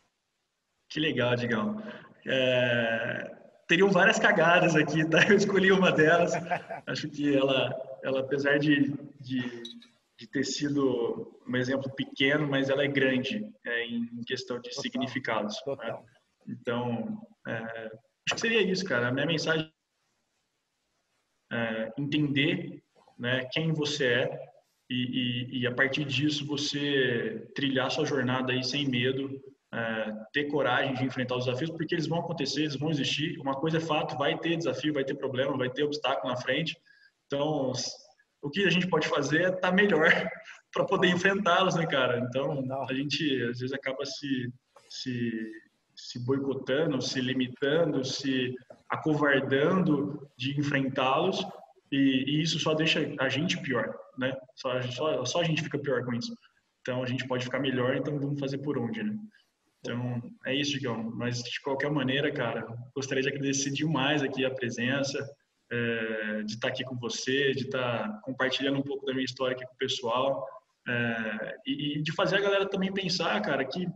Que 0.88 1.00
legal, 1.00 1.34
Digão. 1.34 1.82
É, 2.24 3.36
teriam 3.66 3.90
várias 3.90 4.18
cagadas 4.18 4.76
aqui, 4.76 5.08
tá? 5.08 5.26
Eu 5.28 5.36
escolhi 5.36 5.72
uma 5.72 5.92
delas. 5.92 6.32
Acho 6.86 7.08
que 7.08 7.36
ela, 7.36 7.74
ela 8.02 8.20
apesar 8.20 8.58
de, 8.58 8.94
de, 9.20 9.62
de 10.18 10.26
ter 10.26 10.44
sido 10.44 11.40
um 11.46 11.56
exemplo 11.56 11.90
pequeno, 11.94 12.46
mas 12.46 12.68
ela 12.68 12.84
é 12.84 12.88
grande 12.88 13.48
é, 13.64 13.86
em 13.86 14.22
questão 14.24 14.60
de 14.60 14.70
Total. 14.70 14.82
significados. 14.82 15.54
Né? 15.56 15.62
Total. 15.64 16.02
Né? 16.02 16.08
Então, 16.48 17.20
é, 17.46 17.52
acho 17.52 18.34
que 18.34 18.40
seria 18.40 18.62
isso, 18.62 18.84
cara. 18.84 19.08
A 19.08 19.12
minha 19.12 19.26
mensagem 19.26 19.70
é 21.52 21.92
entender 21.98 22.82
né, 23.18 23.44
quem 23.52 23.72
você 23.72 24.06
é 24.06 24.46
e, 24.88 24.94
e, 24.94 25.60
e, 25.60 25.66
a 25.66 25.72
partir 25.72 26.04
disso 26.04 26.46
você 26.46 27.50
trilhar 27.56 27.90
sua 27.90 28.04
jornada 28.04 28.52
aí 28.52 28.62
sem 28.62 28.86
medo, 28.86 29.42
é, 29.72 30.12
ter 30.32 30.44
coragem 30.44 30.94
de 30.94 31.04
enfrentar 31.04 31.36
os 31.36 31.44
desafios, 31.44 31.70
porque 31.70 31.94
eles 31.94 32.06
vão 32.06 32.20
acontecer, 32.20 32.62
eles 32.62 32.76
vão 32.76 32.90
existir. 32.90 33.38
Uma 33.38 33.54
coisa 33.54 33.78
é 33.78 33.80
fato, 33.80 34.16
vai 34.16 34.38
ter 34.38 34.56
desafio, 34.56 34.94
vai 34.94 35.04
ter 35.04 35.14
problema, 35.14 35.56
vai 35.56 35.70
ter 35.70 35.82
obstáculo 35.82 36.32
na 36.32 36.40
frente. 36.40 36.76
Então, 37.26 37.72
o 38.40 38.50
que 38.50 38.64
a 38.64 38.70
gente 38.70 38.88
pode 38.88 39.08
fazer 39.08 39.42
é 39.42 39.48
estar 39.48 39.60
tá 39.60 39.72
melhor 39.72 40.08
para 40.72 40.84
poder 40.84 41.08
enfrentá-los, 41.08 41.74
né, 41.74 41.86
cara? 41.86 42.18
Então, 42.20 42.64
a 42.88 42.94
gente 42.94 43.42
às 43.44 43.58
vezes 43.58 43.72
acaba 43.72 44.04
se, 44.04 44.52
se, 44.88 45.52
se 45.94 46.24
boicotando, 46.24 47.00
se 47.02 47.20
limitando, 47.20 48.04
se 48.04 48.54
acovardando 48.88 50.30
de 50.36 50.58
enfrentá-los 50.58 51.44
e, 51.90 52.24
e, 52.26 52.42
isso 52.42 52.58
só 52.58 52.74
deixa 52.74 53.00
a 53.18 53.28
gente 53.28 53.60
pior, 53.62 53.94
né? 54.18 54.36
Só, 54.54 54.80
só, 54.82 55.24
só 55.24 55.40
a 55.40 55.44
gente 55.44 55.62
fica 55.62 55.78
pior 55.78 56.04
com 56.04 56.12
isso. 56.12 56.32
Então, 56.80 57.02
a 57.02 57.06
gente 57.06 57.26
pode 57.26 57.44
ficar 57.44 57.58
melhor, 57.58 57.96
então 57.96 58.18
vamos 58.18 58.38
fazer 58.38 58.58
por 58.58 58.78
onde, 58.78 59.02
né? 59.02 59.16
Então, 59.86 60.22
é 60.44 60.54
isso, 60.54 60.72
Digão. 60.72 61.10
Mas, 61.14 61.42
de 61.42 61.60
qualquer 61.60 61.90
maneira, 61.90 62.32
cara, 62.32 62.66
gostaria 62.94 63.22
de 63.22 63.28
agradecer 63.28 63.70
demais 63.70 64.22
aqui 64.22 64.44
a 64.44 64.50
presença, 64.50 65.18
é, 65.70 66.42
de 66.42 66.54
estar 66.54 66.68
aqui 66.68 66.84
com 66.84 66.96
você, 66.96 67.52
de 67.52 67.64
estar 67.64 68.20
compartilhando 68.22 68.78
um 68.78 68.82
pouco 68.82 69.06
da 69.06 69.12
minha 69.12 69.24
história 69.24 69.54
aqui 69.54 69.64
com 69.64 69.74
o 69.74 69.78
pessoal 69.78 70.46
é, 70.88 71.56
e, 71.66 71.98
e, 71.98 72.02
de 72.02 72.12
fazer 72.12 72.36
a 72.36 72.40
galera 72.40 72.68
também 72.68 72.92
pensar, 72.92 73.40
cara, 73.42 73.64
que, 73.64 73.86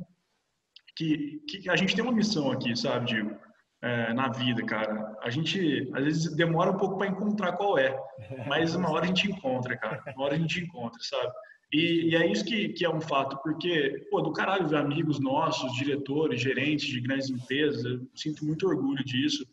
que, 0.96 1.40
que 1.46 1.70
a 1.70 1.76
gente 1.76 1.94
tem 1.94 2.04
uma 2.04 2.12
missão 2.12 2.50
aqui, 2.50 2.76
sabe, 2.76 3.06
Digo? 3.06 3.36
É, 3.82 4.12
na 4.12 4.28
vida, 4.28 4.62
cara. 4.66 5.16
A 5.22 5.30
gente, 5.30 5.90
às 5.94 6.04
vezes, 6.04 6.36
demora 6.36 6.70
um 6.70 6.76
pouco 6.76 6.98
para 6.98 7.06
encontrar 7.06 7.52
qual 7.52 7.78
é, 7.78 7.98
mas 8.46 8.74
uma 8.74 8.90
hora 8.90 9.04
a 9.04 9.06
gente 9.06 9.30
encontra, 9.30 9.76
cara. 9.78 10.02
Uma 10.14 10.26
hora 10.26 10.34
a 10.34 10.38
gente 10.38 10.60
encontra, 10.60 11.00
sabe? 11.00 11.32
E, 11.72 12.10
e, 12.10 12.16
é 12.16 12.26
isso 12.26 12.44
que, 12.44 12.70
que 12.70 12.84
é 12.84 12.90
um 12.90 13.00
fato, 13.00 13.38
porque, 13.42 14.06
pô, 14.10 14.20
do 14.20 14.32
caralho 14.32 14.68
ver 14.68 14.78
amigos 14.78 15.20
nossos, 15.20 15.72
diretores, 15.74 16.40
gerentes 16.40 16.86
de 16.88 17.00
grandes 17.00 17.30
empresas, 17.30 17.84
eu 17.84 18.00
sinto 18.14 18.44
muito 18.44 18.66
orgulho 18.66 19.04
disso. 19.04 19.46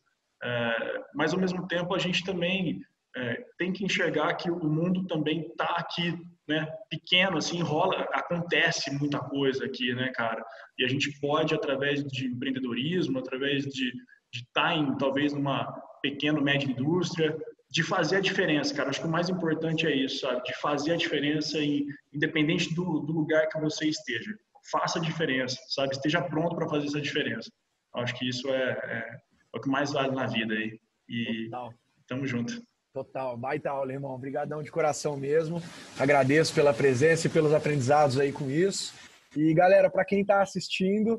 É, 0.43 1.03
mas, 1.13 1.33
ao 1.33 1.39
mesmo 1.39 1.67
tempo, 1.67 1.93
a 1.93 1.99
gente 1.99 2.23
também 2.23 2.81
é, 3.15 3.45
tem 3.57 3.71
que 3.71 3.85
enxergar 3.85 4.33
que 4.35 4.49
o 4.49 4.67
mundo 4.67 5.05
também 5.05 5.41
está 5.41 5.75
aqui, 5.77 6.17
né, 6.47 6.67
pequeno, 6.89 7.37
assim, 7.37 7.61
rola, 7.61 8.07
acontece 8.13 8.91
muita 8.97 9.19
coisa 9.19 9.65
aqui, 9.65 9.93
né, 9.93 10.11
cara? 10.15 10.43
E 10.77 10.85
a 10.85 10.87
gente 10.87 11.19
pode, 11.19 11.53
através 11.53 12.03
de 12.03 12.27
empreendedorismo, 12.27 13.19
através 13.19 13.65
de 13.65 13.91
estar 14.33 14.69
tá 14.69 14.75
em, 14.75 14.97
talvez, 14.97 15.33
numa 15.33 15.65
pequena, 16.01 16.41
média 16.41 16.69
indústria, 16.69 17.37
de 17.69 17.83
fazer 17.83 18.17
a 18.17 18.21
diferença, 18.21 18.73
cara. 18.73 18.89
Acho 18.89 19.01
que 19.01 19.07
o 19.07 19.11
mais 19.11 19.29
importante 19.29 19.85
é 19.85 19.95
isso, 19.95 20.21
sabe? 20.21 20.43
De 20.43 20.53
fazer 20.55 20.93
a 20.93 20.97
diferença, 20.97 21.59
em, 21.59 21.87
independente 22.13 22.73
do, 22.73 22.99
do 23.01 23.11
lugar 23.11 23.47
que 23.49 23.59
você 23.59 23.87
esteja. 23.87 24.37
Faça 24.71 24.99
a 24.99 25.01
diferença, 25.01 25.57
sabe? 25.69 25.93
Esteja 25.93 26.21
pronto 26.21 26.55
para 26.55 26.67
fazer 26.67 26.87
essa 26.87 27.01
diferença. 27.01 27.49
Acho 27.95 28.17
que 28.17 28.27
isso 28.27 28.47
é, 28.49 28.71
é, 28.71 28.97
é, 29.53 29.57
o 29.57 29.59
que 29.59 29.69
mais 29.69 29.91
vale 29.91 30.11
na 30.11 30.27
vida 30.27 30.53
aí. 30.53 30.79
E 31.09 31.45
Total. 31.45 31.73
tamo 32.07 32.25
junto. 32.25 32.61
Total, 32.93 33.37
baita 33.37 33.69
aula, 33.69 33.93
irmão. 33.93 34.11
Obrigadão 34.13 34.63
de 34.63 34.71
coração 34.71 35.15
mesmo. 35.15 35.61
Agradeço 35.99 36.53
pela 36.53 36.73
presença 36.73 37.27
e 37.27 37.29
pelos 37.29 37.53
aprendizados 37.53 38.19
aí 38.19 38.31
com 38.31 38.49
isso. 38.49 38.93
E 39.35 39.53
galera, 39.53 39.89
para 39.89 40.05
quem 40.05 40.21
está 40.21 40.41
assistindo, 40.41 41.15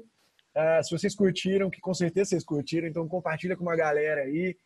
uh, 0.56 0.82
se 0.82 0.90
vocês 0.90 1.14
curtiram, 1.14 1.70
que 1.70 1.80
com 1.80 1.94
certeza 1.94 2.30
vocês 2.30 2.44
curtiram, 2.44 2.88
então 2.88 3.06
compartilha 3.06 3.56
com 3.56 3.62
uma 3.62 3.76
galera 3.76 4.22
aí. 4.22 4.56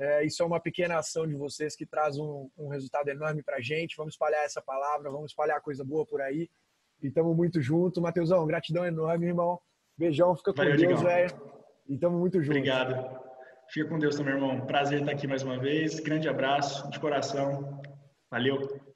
É, 0.00 0.24
isso 0.24 0.42
é 0.42 0.46
uma 0.46 0.58
pequena 0.58 0.96
ação 0.96 1.26
de 1.26 1.34
vocês 1.34 1.76
que 1.76 1.84
traz 1.84 2.18
um, 2.18 2.48
um 2.56 2.68
resultado 2.68 3.06
enorme 3.08 3.42
para 3.42 3.56
a 3.56 3.60
gente. 3.60 3.98
Vamos 3.98 4.14
espalhar 4.14 4.42
essa 4.46 4.62
palavra, 4.62 5.10
vamos 5.10 5.32
espalhar 5.32 5.60
coisa 5.60 5.84
boa 5.84 6.06
por 6.06 6.22
aí. 6.22 6.48
E 7.02 7.08
estamos 7.08 7.36
muito 7.36 7.60
juntos. 7.60 8.02
Mateusão, 8.02 8.46
gratidão 8.46 8.86
enorme, 8.86 9.26
irmão. 9.26 9.60
Beijão, 9.98 10.34
fica 10.34 10.54
com 10.54 10.56
Valeu, 10.56 10.74
Deus, 10.74 11.02
velho. 11.02 11.30
E 11.86 11.94
estamos 11.94 12.18
muito 12.18 12.40
juntos. 12.40 12.56
Obrigado. 12.56 13.20
Fica 13.68 13.90
com 13.90 13.98
Deus 13.98 14.16
também, 14.16 14.34
irmão. 14.34 14.66
Prazer 14.66 15.00
estar 15.00 15.12
aqui 15.12 15.26
mais 15.26 15.42
uma 15.42 15.58
vez. 15.58 16.00
Grande 16.00 16.30
abraço 16.30 16.88
de 16.88 16.98
coração. 16.98 17.82
Valeu. 18.30 18.89